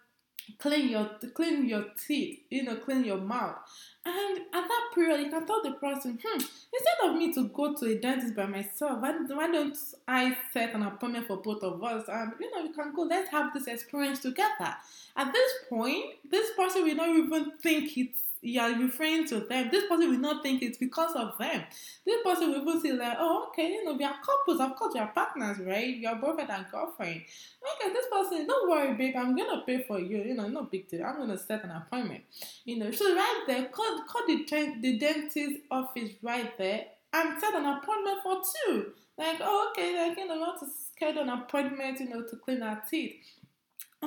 clean 0.58 0.88
your 0.88 1.10
clean 1.34 1.68
your 1.68 1.86
teeth, 2.06 2.40
you 2.50 2.64
know, 2.64 2.76
clean 2.76 3.04
your 3.04 3.18
mouth. 3.18 3.56
And 4.04 4.38
at 4.38 4.66
that 4.66 4.90
period, 4.94 5.20
you 5.20 5.30
can 5.30 5.46
tell 5.46 5.62
the 5.62 5.72
person, 5.72 6.18
hmm, 6.24 6.40
instead 6.40 6.96
of 7.04 7.16
me 7.16 7.34
to 7.34 7.48
go 7.48 7.74
to 7.74 7.86
a 7.86 7.96
dentist 7.96 8.34
by 8.34 8.46
myself, 8.46 9.02
why, 9.02 9.12
why 9.12 9.46
don't 9.52 9.76
I 10.08 10.36
set 10.54 10.74
an 10.74 10.82
appointment 10.82 11.26
for 11.26 11.36
both 11.36 11.62
of 11.62 11.84
us? 11.84 12.08
And 12.08 12.32
you 12.40 12.50
know, 12.50 12.66
we 12.66 12.72
can 12.72 12.94
go, 12.94 13.02
let's 13.02 13.30
have 13.30 13.52
this 13.52 13.66
experience 13.66 14.20
together. 14.20 14.74
At 15.16 15.32
this 15.32 15.52
point, 15.68 16.14
this 16.30 16.50
person 16.56 16.84
will 16.84 16.94
not 16.94 17.08
even 17.10 17.52
think 17.62 17.96
it's 17.98 18.22
you 18.42 18.60
are 18.60 18.72
referring 18.72 19.26
to 19.28 19.40
them. 19.40 19.68
This 19.70 19.86
person 19.86 20.10
will 20.10 20.18
not 20.18 20.42
think 20.42 20.62
it's 20.62 20.78
because 20.78 21.14
of 21.14 21.36
them. 21.38 21.62
This 22.06 22.22
person 22.24 22.50
will 22.50 22.62
even 22.62 22.80
say 22.80 22.92
like, 22.92 23.16
oh, 23.18 23.48
okay, 23.48 23.72
you 23.72 23.84
know, 23.84 23.94
we 23.94 24.04
are 24.04 24.16
couples. 24.24 24.60
Of 24.60 24.76
course, 24.76 24.94
we 24.94 25.00
are 25.00 25.08
partners, 25.08 25.58
right? 25.58 25.94
You 25.96 26.08
are 26.08 26.16
boyfriend 26.16 26.50
and 26.50 26.66
girlfriend. 26.70 27.20
Okay, 27.20 27.92
this 27.92 28.06
person, 28.10 28.46
don't 28.46 28.70
worry, 28.70 28.94
babe. 28.94 29.14
I'm 29.16 29.36
gonna 29.36 29.62
pay 29.66 29.84
for 29.86 30.00
you. 30.00 30.18
You 30.18 30.34
know, 30.34 30.48
no 30.48 30.64
big 30.64 30.88
deal. 30.88 31.04
I'm 31.04 31.18
gonna 31.18 31.38
set 31.38 31.64
an 31.64 31.70
appointment. 31.70 32.24
You 32.64 32.78
know, 32.78 32.90
so 32.90 33.14
right 33.14 33.44
there, 33.46 33.64
call 33.66 34.02
call 34.08 34.26
the 34.26 34.44
the 34.80 34.98
dentist 34.98 35.60
office 35.70 36.12
right 36.22 36.56
there 36.56 36.86
and 37.12 37.40
set 37.40 37.54
an 37.54 37.66
appointment 37.66 38.18
for 38.22 38.40
two. 38.66 38.92
Like, 39.18 39.38
oh, 39.42 39.70
okay, 39.70 40.08
like 40.08 40.16
you 40.16 40.26
know, 40.26 40.38
want 40.38 40.60
to 40.60 40.66
schedule 40.66 41.22
an 41.22 41.28
appointment, 41.28 42.00
you 42.00 42.08
know, 42.08 42.22
to 42.22 42.36
clean 42.36 42.62
our 42.62 42.82
teeth 42.90 43.16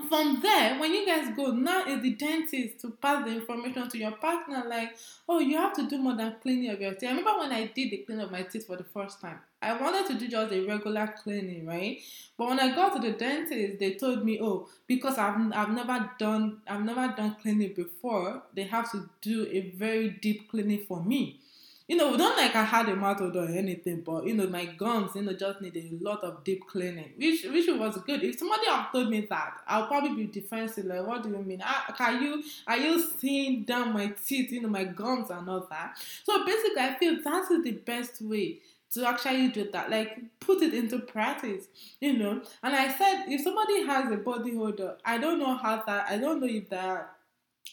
from 0.01 0.39
there, 0.41 0.79
when 0.79 0.91
you 0.91 1.05
guys 1.05 1.35
go, 1.35 1.51
now 1.51 1.83
it's 1.85 2.01
the 2.01 2.15
dentist 2.15 2.79
to 2.81 2.89
pass 2.91 3.23
the 3.25 3.31
information 3.35 3.87
to 3.89 3.97
your 3.97 4.13
partner, 4.13 4.63
like, 4.67 4.95
oh, 5.29 5.39
you 5.39 5.55
have 5.57 5.73
to 5.75 5.87
do 5.87 5.99
more 5.99 6.15
than 6.15 6.35
cleaning 6.41 6.71
of 6.71 6.81
your 6.81 6.95
teeth. 6.95 7.09
I 7.09 7.11
remember 7.11 7.37
when 7.37 7.51
I 7.51 7.67
did 7.67 7.91
the 7.91 7.97
cleaning 7.97 8.25
of 8.25 8.31
my 8.31 8.41
teeth 8.41 8.65
for 8.65 8.75
the 8.75 8.83
first 8.83 9.21
time. 9.21 9.39
I 9.61 9.79
wanted 9.79 10.07
to 10.07 10.19
do 10.19 10.27
just 10.27 10.51
a 10.51 10.65
regular 10.65 11.13
cleaning, 11.21 11.67
right? 11.67 11.99
But 12.37 12.49
when 12.49 12.59
I 12.59 12.75
got 12.75 12.95
to 12.95 12.99
the 13.07 13.15
dentist, 13.15 13.79
they 13.79 13.93
told 13.93 14.25
me, 14.25 14.39
oh, 14.41 14.67
because 14.87 15.17
I've 15.19 15.53
I've 15.53 15.69
never 15.69 16.09
done 16.17 16.61
I've 16.67 16.83
never 16.83 17.13
done 17.15 17.37
cleaning 17.41 17.73
before, 17.73 18.43
they 18.55 18.63
have 18.63 18.91
to 18.91 19.09
do 19.21 19.47
a 19.51 19.71
very 19.77 20.09
deep 20.09 20.49
cleaning 20.49 20.85
for 20.87 21.03
me 21.03 21.39
you 21.87 21.97
know, 21.97 22.15
not 22.15 22.37
like 22.37 22.55
I 22.55 22.63
had 22.63 22.87
a 22.87 22.95
mouth 22.95 23.21
odor 23.21 23.41
or 23.43 23.49
anything, 23.49 24.01
but 24.01 24.25
you 24.25 24.33
know, 24.33 24.47
my 24.47 24.65
gums, 24.65 25.15
you 25.15 25.21
know, 25.21 25.33
just 25.33 25.61
need 25.61 25.75
a 25.75 25.89
lot 26.03 26.23
of 26.23 26.43
deep 26.43 26.65
cleaning, 26.67 27.11
which 27.17 27.43
which 27.43 27.67
was 27.67 27.97
good. 28.05 28.23
If 28.23 28.39
somebody 28.39 28.65
had 28.67 28.91
told 28.91 29.09
me 29.09 29.27
that, 29.29 29.61
I'll 29.67 29.87
probably 29.87 30.15
be 30.15 30.25
defensive. 30.31 30.85
Like, 30.85 31.05
what 31.05 31.23
do 31.23 31.29
you 31.29 31.37
mean? 31.39 31.61
Ah, 31.63 31.93
are 31.99 32.13
you 32.13 32.43
are 32.67 32.77
you 32.77 33.05
seeing 33.19 33.63
down 33.63 33.93
my 33.93 34.13
teeth, 34.25 34.51
you 34.51 34.61
know, 34.61 34.69
my 34.69 34.85
gums 34.85 35.29
and 35.29 35.49
all 35.49 35.67
that? 35.69 35.97
So 36.23 36.45
basically, 36.45 36.81
I 36.81 36.95
feel 36.97 37.21
that 37.21 37.51
is 37.51 37.63
the 37.63 37.71
best 37.71 38.21
way 38.21 38.59
to 38.93 39.07
actually 39.07 39.47
do 39.49 39.69
that. 39.71 39.89
Like 39.89 40.19
put 40.39 40.61
it 40.61 40.73
into 40.73 40.99
practice, 40.99 41.67
you 41.99 42.17
know. 42.17 42.41
And 42.61 42.75
I 42.75 42.93
said, 42.95 43.25
if 43.27 43.41
somebody 43.41 43.85
has 43.85 44.11
a 44.11 44.17
body 44.17 44.55
odor, 44.55 44.97
I 45.03 45.17
don't 45.17 45.39
know 45.39 45.55
how 45.55 45.83
that. 45.85 46.09
I 46.09 46.17
don't 46.17 46.39
know 46.39 46.47
if 46.47 46.69
that 46.69 47.15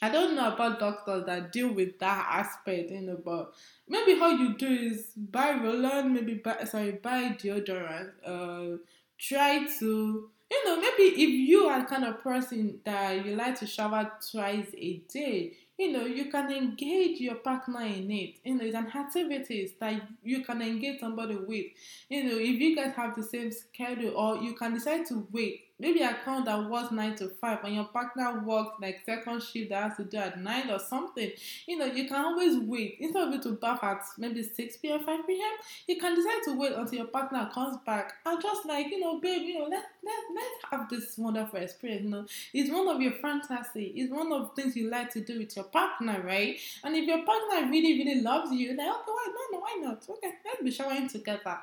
I 0.02 0.09
don't 0.09 0.35
know 0.35 0.52
about 0.52 0.80
doctors 0.80 1.26
that 1.26 1.52
deal 1.52 1.73
with 1.73 1.99
that 1.99 2.26
aspect, 2.30 2.90
you 2.90 3.02
know, 3.02 3.19
but 3.23 3.52
maybe 3.88 4.19
how 4.19 4.28
you 4.30 4.57
do 4.57 4.66
is 4.66 5.09
buy 5.16 5.52
roll 5.52 6.02
maybe 6.04 6.35
buy 6.35 6.64
sorry, 6.64 6.92
buy 6.92 7.37
deodorant. 7.38 8.11
Uh 8.25 8.78
try 9.19 9.66
to 9.78 10.30
you 10.52 10.64
know, 10.66 10.80
maybe 10.80 11.23
if 11.23 11.30
you 11.49 11.66
are 11.66 11.85
kind 11.87 12.04
of 12.04 12.21
person 12.23 12.80
that 12.85 13.25
you 13.25 13.37
like 13.37 13.57
to 13.61 13.66
shower 13.66 14.11
twice 14.33 14.66
a 14.76 14.97
day, 15.12 15.52
you 15.78 15.92
know, 15.92 16.04
you 16.04 16.25
can 16.28 16.50
engage 16.50 17.21
your 17.21 17.37
partner 17.37 17.83
in 17.83 18.11
it. 18.11 18.35
You 18.42 18.57
know, 18.57 18.64
it's 18.64 18.75
an 18.75 18.88
activities 18.88 19.75
that 19.78 20.02
you 20.25 20.42
can 20.42 20.61
engage 20.61 20.99
somebody 20.99 21.37
with. 21.37 21.66
You 22.09 22.25
know, 22.25 22.37
if 22.37 22.59
you 22.61 22.75
guys 22.75 22.95
have 22.97 23.14
the 23.14 23.23
same 23.23 23.52
schedule, 23.52 24.16
or 24.16 24.38
you 24.42 24.54
can 24.54 24.75
decide 24.75 25.07
to 25.07 25.26
wait 25.30 25.66
maybe 25.81 26.03
a 26.03 26.11
account 26.11 26.45
that 26.45 26.71
works 26.71 26.93
nine 26.93 27.17
to 27.17 27.29
five 27.29 27.59
and 27.65 27.75
your 27.75 27.85
partner 27.85 28.41
works 28.45 28.73
like 28.81 29.01
second 29.07 29.43
shift 29.43 29.71
that 29.71 29.83
has 29.83 29.97
to 29.97 30.05
do 30.05 30.17
at 30.19 30.39
nine 30.41 30.71
or 30.71 30.79
something. 30.79 31.31
You 31.67 31.79
know 31.79 31.87
you 31.87 32.07
can 32.07 32.17
always 32.17 32.59
wait. 32.59 32.97
Instead 33.01 33.29
of 33.29 33.35
you 33.35 33.43
to 33.43 33.53
bath 33.53 33.83
at 33.83 34.03
maybe 34.19 34.43
6 34.43 34.77
p.m 34.79 35.05
5 35.05 35.27
p.m 35.27 35.53
you 35.89 35.97
can 35.97 36.15
decide 36.15 36.43
to 36.45 36.59
wait 36.59 36.73
until 36.73 36.99
your 36.99 37.07
partner 37.07 37.51
comes 37.53 37.79
back 37.87 38.15
and 38.27 38.41
just 38.41 38.67
like 38.67 38.87
you 38.89 39.01
know 39.01 39.19
babe 39.21 39.43
you 39.43 39.59
know 39.59 39.65
let, 39.65 39.85
let, 40.05 40.15
let's 40.35 40.65
have 40.71 40.89
this 40.91 41.17
wonderful 41.19 41.59
experience. 41.59 42.05
You 42.05 42.11
know 42.11 42.27
it's 42.53 42.71
one 42.71 42.89
of 42.89 43.01
your 43.01 43.13
fantasy. 43.13 43.93
It's 43.97 44.13
one 44.13 44.33
of 44.33 44.51
the 44.55 44.63
things 44.63 44.77
you 44.77 44.91
like 44.91 45.11
to 45.13 45.21
do 45.21 45.39
with 45.39 45.57
your 45.57 45.65
partner 45.67 46.23
right? 46.25 46.59
And 46.85 46.95
if 46.95 47.07
your 47.07 47.25
partner 47.25 47.71
really 47.71 47.99
really 48.05 48.21
loves 48.23 48.53
you 48.53 48.77
like 48.77 48.89
okay 48.89 49.03
why 49.07 49.49
not 49.53 49.63
why 49.63 49.77
not? 49.81 50.05
Okay 50.09 50.33
let's 50.45 50.63
be 50.63 50.71
showering 50.71 51.09
together. 51.09 51.59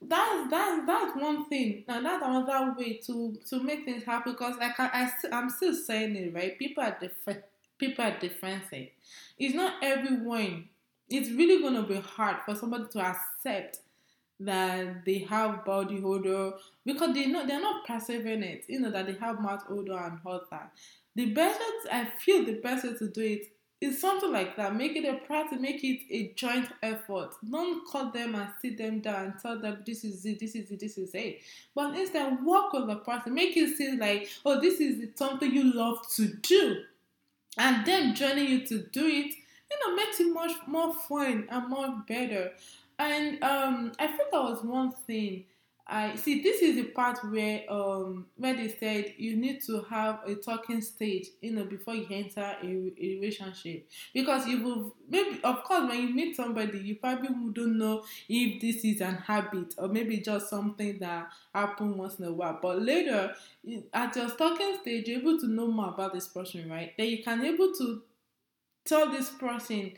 That's 0.00 0.50
that's 0.50 0.86
that's 0.86 1.16
one 1.16 1.44
thing. 1.48 1.84
And 1.88 2.04
that's 2.06 2.24
another 2.24 2.74
way 2.76 2.94
to 3.06 3.36
to 3.52 3.62
make 3.62 3.84
things 3.84 4.02
happen 4.04 4.32
because 4.32 4.56
like 4.56 4.80
I, 4.80 4.88
I 4.92 5.36
I'm 5.36 5.50
still 5.50 5.74
saying 5.74 6.16
it 6.16 6.34
right. 6.34 6.58
People 6.58 6.82
are 6.82 6.96
different. 6.98 7.42
People 7.78 8.04
are 8.04 8.18
defensive. 8.18 8.88
It's 9.38 9.54
not 9.54 9.74
everyone. 9.82 10.68
It's 11.10 11.30
really 11.30 11.62
gonna 11.62 11.82
be 11.82 12.00
hard 12.00 12.36
for 12.46 12.54
somebody 12.54 12.84
to 12.92 13.00
accept 13.00 13.80
that 14.40 15.04
they 15.04 15.18
have 15.18 15.66
body 15.66 16.00
odor 16.02 16.52
because 16.86 17.14
they 17.14 17.26
know 17.26 17.46
they're 17.46 17.60
not 17.60 17.86
perceiving 17.86 18.42
it. 18.42 18.64
You 18.68 18.80
know 18.80 18.90
that 18.90 19.06
they 19.06 19.14
have 19.14 19.40
mouth 19.40 19.64
odor 19.68 19.98
and 19.98 20.18
all 20.24 20.40
that. 20.50 20.72
The 21.14 21.26
best 21.26 21.60
I 21.92 22.06
feel 22.06 22.46
the 22.46 22.54
best 22.54 22.84
way 22.84 22.94
to 22.94 23.08
do 23.08 23.20
it 23.20 23.52
it's 23.82 24.00
something 24.00 24.30
like 24.30 24.56
that. 24.56 24.76
Make 24.76 24.94
it 24.94 25.04
a 25.04 25.14
practice, 25.26 25.58
make 25.60 25.82
it 25.82 26.02
a 26.08 26.32
joint 26.34 26.68
effort. 26.84 27.34
Don't 27.50 27.82
cut 27.90 28.12
them 28.12 28.36
and 28.36 28.48
sit 28.60 28.78
them 28.78 29.00
down 29.00 29.24
and 29.24 29.34
tell 29.42 29.58
them 29.58 29.82
this 29.84 30.04
is 30.04 30.24
it, 30.24 30.38
this 30.38 30.54
is 30.54 30.70
it, 30.70 30.78
this 30.78 30.96
is 30.96 31.12
it. 31.14 31.40
But 31.74 31.98
instead, 31.98 32.44
work 32.44 32.72
with 32.72 32.86
the 32.86 32.96
person. 32.96 33.34
Make 33.34 33.56
it 33.56 33.76
seem 33.76 33.98
like, 33.98 34.28
oh, 34.46 34.60
this 34.60 34.78
is 34.80 35.08
something 35.16 35.52
you 35.52 35.74
love 35.74 35.98
to 36.14 36.28
do. 36.28 36.82
And 37.58 37.84
then 37.84 38.14
joining 38.14 38.48
you 38.48 38.66
to 38.66 38.86
do 38.92 39.04
it, 39.04 39.34
you 39.34 39.78
know, 39.84 39.96
makes 39.96 40.20
it 40.20 40.32
much 40.32 40.52
more 40.68 40.94
fun 40.94 41.48
and 41.50 41.68
more 41.68 42.04
better. 42.06 42.52
And 43.00 43.42
um, 43.42 43.92
I 43.98 44.06
think 44.06 44.30
that 44.30 44.42
was 44.42 44.62
one 44.62 44.92
thing 45.08 45.44
I 45.94 46.16
see 46.16 46.40
this 46.42 46.62
is 46.62 46.76
the 46.76 46.84
part 46.84 47.18
where 47.30 47.70
um 47.70 48.24
where 48.36 48.54
they 48.54 48.68
said 48.68 49.12
you 49.18 49.36
need 49.36 49.60
to 49.66 49.82
have 49.90 50.20
a 50.26 50.34
talking 50.36 50.80
stage, 50.80 51.26
you 51.42 51.52
know, 51.52 51.64
before 51.64 51.94
you 51.94 52.06
enter 52.10 52.40
a, 52.40 52.66
a 52.66 53.14
relationship. 53.20 53.90
Because 54.14 54.46
you 54.46 54.62
will 54.62 54.96
maybe 55.06 55.38
of 55.44 55.62
course 55.64 55.86
when 55.90 56.00
you 56.00 56.14
meet 56.14 56.34
somebody 56.34 56.78
you 56.78 56.96
probably 56.96 57.28
wouldn't 57.28 57.76
know 57.76 58.04
if 58.26 58.62
this 58.62 58.82
is 58.86 59.02
an 59.02 59.16
habit 59.16 59.74
or 59.76 59.88
maybe 59.88 60.16
just 60.20 60.48
something 60.48 60.98
that 61.00 61.28
happen 61.54 61.98
once 61.98 62.18
in 62.18 62.24
a 62.24 62.32
while. 62.32 62.58
But 62.62 62.80
later 62.80 63.34
at 63.92 64.16
your 64.16 64.30
talking 64.30 64.78
stage 64.80 65.08
you're 65.08 65.20
able 65.20 65.38
to 65.40 65.46
know 65.46 65.66
more 65.66 65.88
about 65.90 66.14
this 66.14 66.26
person, 66.26 66.70
right? 66.70 66.94
Then 66.96 67.08
you 67.08 67.22
can 67.22 67.44
able 67.44 67.70
to 67.74 68.02
tell 68.86 69.10
this 69.10 69.28
person 69.30 69.92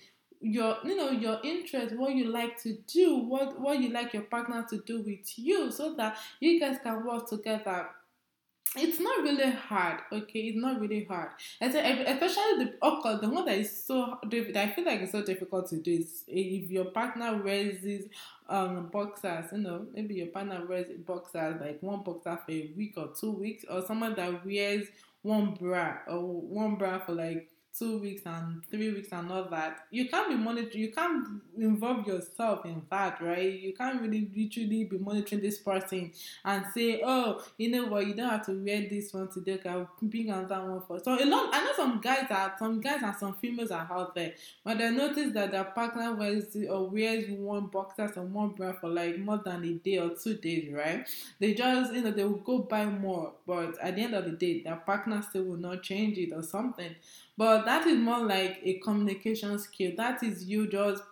your 0.44 0.76
you 0.84 0.94
know 0.94 1.10
your 1.10 1.40
interest 1.42 1.96
what 1.96 2.14
you 2.14 2.26
like 2.26 2.60
to 2.62 2.76
do 2.86 3.16
what 3.16 3.58
what 3.58 3.80
you 3.80 3.88
like 3.88 4.12
your 4.12 4.24
partner 4.24 4.64
to 4.68 4.76
do 4.82 5.00
with 5.00 5.38
you 5.38 5.72
so 5.72 5.94
that 5.94 6.18
you 6.40 6.60
guys 6.60 6.76
can 6.82 7.04
work 7.04 7.28
together. 7.28 7.86
It's 8.76 8.98
not 8.98 9.22
really 9.22 9.52
hard 9.52 10.00
okay? 10.12 10.40
It's 10.40 10.58
not 10.58 10.80
really 10.80 11.04
hard. 11.04 11.30
Especially 11.60 12.64
the 12.64 12.74
okay 12.82 13.18
the 13.20 13.28
one 13.30 13.44
that 13.46 13.56
is 13.58 13.84
so 13.84 14.18
difficult 14.28 14.56
i 14.56 14.68
feel 14.70 14.84
like 14.84 15.00
it's 15.00 15.12
so 15.12 15.24
difficult 15.24 15.68
to 15.68 15.76
do 15.78 15.92
is 15.92 16.24
if 16.26 16.70
your 16.70 16.86
partner 16.86 17.40
wears 17.42 17.80
these 17.82 18.08
um 18.48 18.88
boxers 18.92 19.46
you 19.52 19.58
know 19.58 19.86
maybe 19.94 20.14
your 20.14 20.26
partner 20.26 20.66
wears 20.68 20.88
boxers 21.06 21.60
like 21.60 21.78
one 21.82 22.02
boxer 22.02 22.38
for 22.44 22.50
a 22.52 22.72
week 22.76 22.94
or 22.96 23.10
two 23.18 23.30
weeks 23.30 23.64
or 23.70 23.80
someone 23.86 24.14
that 24.16 24.44
wears 24.44 24.88
one 25.22 25.54
bra 25.54 25.94
or 26.08 26.20
one 26.20 26.74
bra 26.74 26.98
for 26.98 27.12
like 27.12 27.48
two 27.76 27.98
weeks 27.98 28.22
and 28.24 28.64
three 28.70 28.92
weeks 28.92 29.08
and 29.10 29.30
all 29.32 29.48
that, 29.50 29.86
you 29.90 30.08
can't 30.08 30.28
be 30.28 30.36
monitoring, 30.36 30.78
you 30.78 30.92
can't 30.92 31.26
involve 31.58 32.06
yourself 32.06 32.64
in 32.64 32.82
that, 32.88 33.20
right? 33.20 33.52
You 33.52 33.72
can't 33.72 34.00
really 34.00 34.30
literally 34.34 34.84
be 34.84 34.98
monitoring 34.98 35.42
this 35.42 35.58
person 35.58 36.12
and 36.44 36.64
say, 36.72 37.02
oh, 37.04 37.42
you 37.58 37.70
know 37.70 37.86
what, 37.86 38.06
you 38.06 38.14
don't 38.14 38.28
have 38.28 38.46
to 38.46 38.52
wear 38.52 38.88
this 38.88 39.12
one 39.12 39.28
today, 39.28 39.54
okay, 39.54 39.70
I'll 39.70 39.90
bring 40.00 40.30
another 40.30 40.70
one 40.70 40.82
for. 40.86 41.00
So 41.00 41.12
a 41.12 41.26
lot, 41.26 41.50
I 41.52 41.64
know 41.64 41.72
some 41.74 42.00
guys 42.00 42.26
are, 42.30 42.54
some 42.58 42.80
guys 42.80 43.02
and 43.02 43.16
some 43.16 43.34
females 43.34 43.72
are 43.72 43.88
out 43.90 44.14
there, 44.14 44.34
but 44.62 44.78
they 44.78 44.90
notice 44.90 45.32
that 45.32 45.50
their 45.50 45.64
partner 45.64 46.14
wears 46.14 46.56
or 46.70 46.88
wears 46.88 47.28
one 47.30 47.66
boxers 47.66 48.16
and 48.16 48.32
one 48.32 48.50
bra 48.50 48.72
for 48.72 48.88
like 48.88 49.18
more 49.18 49.40
than 49.44 49.64
a 49.64 49.72
day 49.72 49.98
or 49.98 50.10
two 50.10 50.36
days, 50.36 50.72
right? 50.72 51.08
They 51.40 51.54
just, 51.54 51.92
you 51.92 52.02
know, 52.02 52.12
they 52.12 52.24
will 52.24 52.36
go 52.36 52.58
buy 52.58 52.84
more, 52.84 53.32
but 53.46 53.76
at 53.80 53.96
the 53.96 54.02
end 54.02 54.14
of 54.14 54.26
the 54.26 54.32
day, 54.32 54.62
their 54.62 54.76
partner 54.76 55.22
still 55.28 55.44
will 55.44 55.56
not 55.56 55.82
change 55.82 56.18
it 56.18 56.32
or 56.32 56.42
something. 56.42 56.94
But 57.36 57.64
that 57.64 57.86
is 57.86 57.98
more 57.98 58.20
like 58.20 58.60
a 58.62 58.74
communication 58.78 59.58
skill. 59.58 59.92
That 59.96 60.22
is 60.22 60.44
you 60.44 60.68
just 60.68 61.02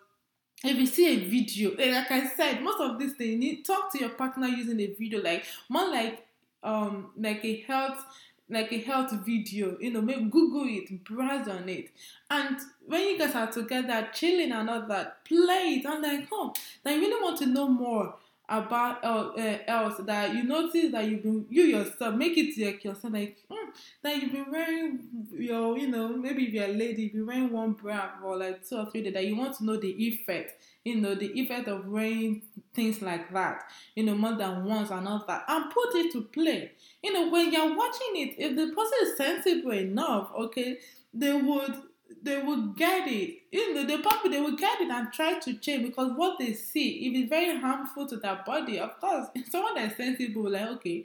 if 0.65 0.77
you 0.77 0.87
see 0.87 1.09
a 1.09 1.29
video, 1.29 1.71
like 1.71 2.11
I 2.11 2.29
said, 2.29 2.63
most 2.63 2.81
of 2.81 2.99
this 2.99 3.19
you 3.19 3.37
need 3.37 3.65
talk 3.65 3.91
to 3.93 3.99
your 3.99 4.11
partner 4.11 4.47
using 4.47 4.79
a 4.81 4.87
video, 4.87 5.21
like 5.21 5.45
more 5.69 5.89
like 5.89 6.27
um 6.63 7.11
like 7.17 7.45
a 7.45 7.61
health 7.63 8.05
like 8.53 8.71
a 8.73 8.79
health 8.79 9.13
video, 9.25 9.79
you 9.81 9.91
know, 9.91 10.03
make 10.03 10.31
Google 10.31 10.67
it, 10.67 11.03
browse 11.05 11.49
on 11.49 11.69
it. 11.69 11.91
And 12.31 12.57
when 12.85 13.01
you 13.01 13.19
guys 13.19 13.35
are 13.35 13.51
together, 13.51 14.09
chilling 14.13 14.53
and 14.53 14.69
all 14.69 14.87
that, 14.89 15.25
play 15.25 15.81
it. 15.81 15.87
I'm 15.87 16.03
like, 16.03 16.29
oh, 16.31 16.53
I 16.85 16.95
really 16.95 17.23
want 17.23 17.39
to 17.39 17.47
know 17.47 17.69
more 17.69 18.15
about 18.53 19.03
uh, 19.03 19.33
else 19.67 19.95
that 20.05 20.35
you 20.35 20.43
notice 20.43 20.93
that 20.93 21.09
you've 21.09 21.23
been 21.23 21.47
you 21.49 21.63
yourself 21.63 22.15
make 22.15 22.37
it 22.37 22.55
like 22.63 22.85
yourself 22.85 23.15
like 23.15 23.39
mm, 23.51 23.57
that 24.03 24.21
you've 24.21 24.31
been 24.31 24.51
wearing 24.51 25.01
your 25.33 25.79
you 25.79 25.89
know 25.89 26.09
maybe 26.09 26.45
if 26.45 26.53
you're 26.53 26.67
a 26.67 26.69
lady 26.69 27.05
you've 27.05 27.13
been 27.15 27.27
wearing 27.27 27.51
one 27.51 27.73
bra 27.73 28.11
for 28.21 28.37
like 28.37 28.69
two 28.69 28.77
or 28.77 28.85
three 28.91 29.03
days 29.03 29.15
that 29.15 29.25
you 29.25 29.35
want 29.35 29.57
to 29.57 29.65
know 29.65 29.79
the 29.79 29.91
effect 30.07 30.63
you 30.85 31.01
know 31.01 31.15
the 31.15 31.33
effect 31.41 31.67
of 31.67 31.87
wearing 31.87 32.43
things 32.75 33.01
like 33.01 33.33
that 33.33 33.63
you 33.95 34.05
know 34.05 34.15
more 34.15 34.37
than 34.37 34.65
once 34.67 34.91
and 34.91 35.09
all 35.09 35.25
that 35.27 35.45
and 35.49 35.71
put 35.71 35.95
it 35.95 36.13
to 36.13 36.21
play. 36.23 36.73
You 37.03 37.13
know 37.13 37.31
when 37.31 37.51
you're 37.51 37.75
watching 37.75 38.13
it 38.17 38.35
if 38.39 38.55
the 38.55 38.67
person 38.75 38.99
is 39.03 39.17
sensible 39.17 39.73
enough 39.73 40.31
okay 40.37 40.79
they 41.15 41.33
would 41.33 41.75
they 42.23 42.43
will 42.43 42.69
get 42.69 43.09
it. 43.09 43.43
You 43.51 43.75
know, 43.75 43.87
the 43.87 43.99
probably 44.03 44.31
they 44.31 44.41
will 44.41 44.57
get 44.57 44.81
it 44.81 44.91
and 44.91 45.13
try 45.13 45.39
to 45.39 45.55
change 45.55 45.87
because 45.87 46.13
what 46.15 46.39
they 46.39 46.55
see, 46.55 47.07
if 47.07 47.15
it's 47.15 47.29
very 47.29 47.59
harmful 47.59 48.07
to 48.09 48.17
their 48.17 48.43
body, 48.45 48.79
of 48.79 48.99
course, 49.01 49.29
someone 49.51 49.75
that's 49.75 49.97
sensible, 49.97 50.51
like, 50.51 50.69
okay, 50.69 51.05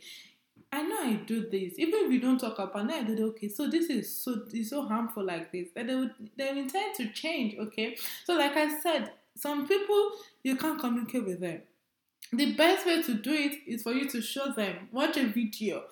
I 0.72 0.82
know 0.84 1.00
I 1.02 1.14
do 1.14 1.50
this. 1.50 1.74
Even 1.78 2.06
if 2.06 2.12
you 2.12 2.20
don't 2.20 2.40
talk 2.40 2.60
about 2.60 2.90
it, 2.90 2.96
I 2.96 3.04
do 3.04 3.14
it, 3.14 3.22
okay, 3.22 3.50
so 3.50 3.70
this 3.70 3.90
is 3.90 4.14
so 4.14 4.44
it's 4.52 4.70
so 4.70 4.86
harmful 4.88 5.24
like 5.24 5.52
this. 5.52 5.70
And 5.76 5.90
they 5.90 5.96
would 5.96 6.14
they 6.36 6.50
intend 6.50 6.96
to 6.96 7.10
change, 7.10 7.58
okay? 7.58 7.98
So 8.26 8.38
like 8.38 8.58
I 8.58 8.80
said, 8.80 9.12
some 9.36 9.68
people 9.68 10.12
you 10.44 10.56
can't 10.56 10.80
communicate 10.80 11.26
with 11.26 11.40
them. 11.40 11.62
The 12.34 12.54
best 12.56 12.86
way 12.86 13.02
to 13.04 13.14
do 13.14 13.32
it 13.32 13.56
is 13.66 13.84
for 13.84 13.94
you 13.94 14.10
to 14.10 14.22
show 14.22 14.52
them, 14.52 14.90
watch 14.92 15.16
a 15.16 15.26
video, 15.28 15.84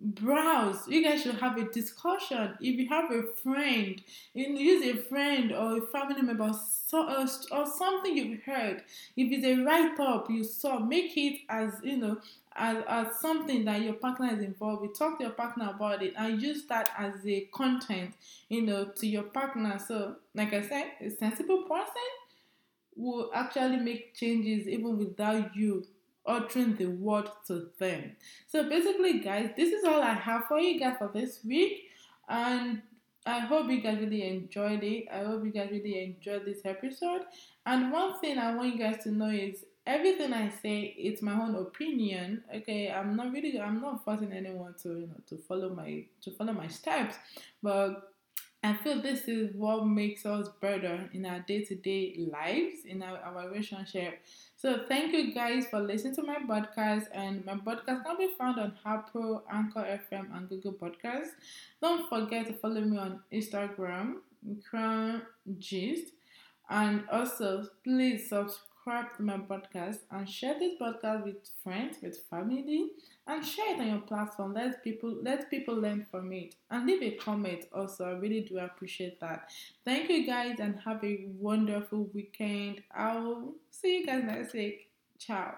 browse. 0.00 0.88
You 0.88 1.04
guys 1.04 1.22
should 1.22 1.36
have 1.36 1.58
a 1.58 1.64
discussion. 1.70 2.54
If 2.60 2.78
you 2.78 2.88
have 2.88 3.10
a 3.12 3.22
friend 3.42 4.02
use 4.34 4.84
a 4.86 4.96
friend 5.02 5.52
or 5.52 5.78
a 5.78 5.82
family 5.88 6.22
member 6.22 6.52
so, 6.86 7.06
uh, 7.06 7.26
or 7.52 7.66
something 7.66 8.16
you've 8.16 8.42
heard. 8.42 8.82
If 9.16 9.30
it's 9.32 9.44
a 9.44 9.62
write-up 9.62 10.30
you 10.30 10.44
saw 10.44 10.78
make 10.78 11.16
it 11.16 11.40
as 11.48 11.74
you 11.82 11.98
know 11.98 12.18
as, 12.56 12.82
as 12.88 13.20
something 13.20 13.64
that 13.64 13.82
your 13.82 13.94
partner 13.94 14.34
is 14.34 14.42
involved 14.42 14.82
with. 14.82 14.98
Talk 14.98 15.18
to 15.18 15.24
your 15.24 15.32
partner 15.32 15.70
about 15.74 16.02
it 16.02 16.14
and 16.16 16.40
use 16.40 16.64
that 16.66 16.90
as 16.98 17.14
a 17.26 17.42
content 17.52 18.14
you 18.48 18.62
know 18.62 18.86
to 18.86 19.06
your 19.06 19.24
partner. 19.24 19.78
So 19.78 20.16
like 20.34 20.52
i 20.52 20.62
said 20.62 20.92
a 21.00 21.10
sensible 21.10 21.62
person 21.64 22.08
will 22.96 23.30
actually 23.34 23.76
make 23.76 24.14
changes 24.14 24.68
even 24.68 24.98
without 24.98 25.54
you 25.56 25.86
uttering 26.30 26.76
the 26.76 26.86
word 26.86 27.28
to 27.48 27.68
them. 27.78 28.12
So 28.46 28.68
basically, 28.68 29.20
guys, 29.20 29.50
this 29.56 29.72
is 29.72 29.84
all 29.84 30.00
I 30.00 30.14
have 30.14 30.44
for 30.46 30.60
you 30.60 30.78
guys 30.78 30.96
for 30.98 31.10
this 31.12 31.40
week. 31.44 31.90
And 32.28 32.82
I 33.26 33.40
hope 33.40 33.70
you 33.70 33.80
guys 33.80 33.98
really 33.98 34.26
enjoyed 34.26 34.82
it. 34.82 35.06
I 35.12 35.24
hope 35.24 35.44
you 35.44 35.50
guys 35.50 35.70
really 35.70 36.02
enjoyed 36.02 36.44
this 36.46 36.60
episode. 36.64 37.22
And 37.66 37.92
one 37.92 38.18
thing 38.20 38.38
I 38.38 38.54
want 38.54 38.74
you 38.74 38.78
guys 38.78 39.02
to 39.04 39.10
know 39.10 39.28
is 39.28 39.64
everything 39.86 40.32
I 40.32 40.50
say 40.62 40.94
it's 40.96 41.20
my 41.22 41.32
own 41.32 41.54
opinion. 41.56 42.44
Okay, 42.54 42.90
I'm 42.90 43.16
not 43.16 43.32
really 43.32 43.60
I'm 43.60 43.80
not 43.80 44.04
forcing 44.04 44.32
anyone 44.32 44.74
to 44.82 44.88
you 44.90 45.06
know 45.08 45.20
to 45.28 45.36
follow 45.36 45.74
my 45.74 46.04
to 46.22 46.30
follow 46.30 46.52
my 46.52 46.68
steps, 46.68 47.16
but 47.62 48.09
I 48.62 48.74
feel 48.74 49.00
this 49.00 49.26
is 49.26 49.54
what 49.54 49.86
makes 49.86 50.26
us 50.26 50.48
better 50.60 51.08
in 51.14 51.24
our 51.24 51.40
day 51.40 51.64
to 51.64 51.74
day 51.74 52.14
lives, 52.30 52.84
in 52.84 53.02
our, 53.02 53.16
our 53.18 53.48
relationship. 53.48 54.20
So, 54.56 54.84
thank 54.86 55.12
you 55.14 55.32
guys 55.32 55.66
for 55.70 55.80
listening 55.80 56.14
to 56.16 56.22
my 56.22 56.36
podcast. 56.46 57.06
And 57.14 57.44
my 57.46 57.54
podcast 57.54 58.04
can 58.04 58.18
be 58.18 58.28
found 58.38 58.60
on 58.60 58.74
Apple, 58.84 59.42
Anchor 59.50 59.98
FM, 60.12 60.36
and 60.36 60.48
Google 60.48 60.74
Podcasts. 60.74 61.30
Don't 61.80 62.06
forget 62.10 62.46
to 62.48 62.52
follow 62.52 62.82
me 62.82 62.98
on 62.98 63.20
Instagram, 63.32 64.16
Gist. 65.58 66.12
And 66.68 67.04
also, 67.10 67.66
please 67.82 68.28
subscribe 68.28 68.69
subscribe 68.90 69.16
to 69.16 69.22
my 69.22 69.36
podcast 69.36 69.98
and 70.10 70.28
share 70.28 70.58
this 70.58 70.74
podcast 70.80 71.24
with 71.24 71.36
friends, 71.62 71.98
with 72.02 72.18
family, 72.28 72.90
and 73.26 73.44
share 73.44 73.74
it 73.74 73.80
on 73.80 73.88
your 73.88 74.00
platform. 74.00 74.54
Let 74.54 74.82
people 74.82 75.16
let 75.22 75.48
people 75.48 75.76
learn 75.76 76.06
from 76.10 76.32
it. 76.32 76.56
And 76.70 76.86
leave 76.86 77.02
a 77.02 77.12
comment 77.12 77.66
also. 77.72 78.06
I 78.06 78.12
really 78.18 78.40
do 78.40 78.58
appreciate 78.58 79.20
that. 79.20 79.50
Thank 79.84 80.10
you 80.10 80.26
guys 80.26 80.56
and 80.58 80.78
have 80.84 81.04
a 81.04 81.26
wonderful 81.38 82.08
weekend. 82.12 82.82
I'll 82.92 83.54
see 83.70 83.98
you 84.00 84.06
guys 84.06 84.24
next 84.24 84.54
week. 84.54 84.88
Ciao. 85.18 85.54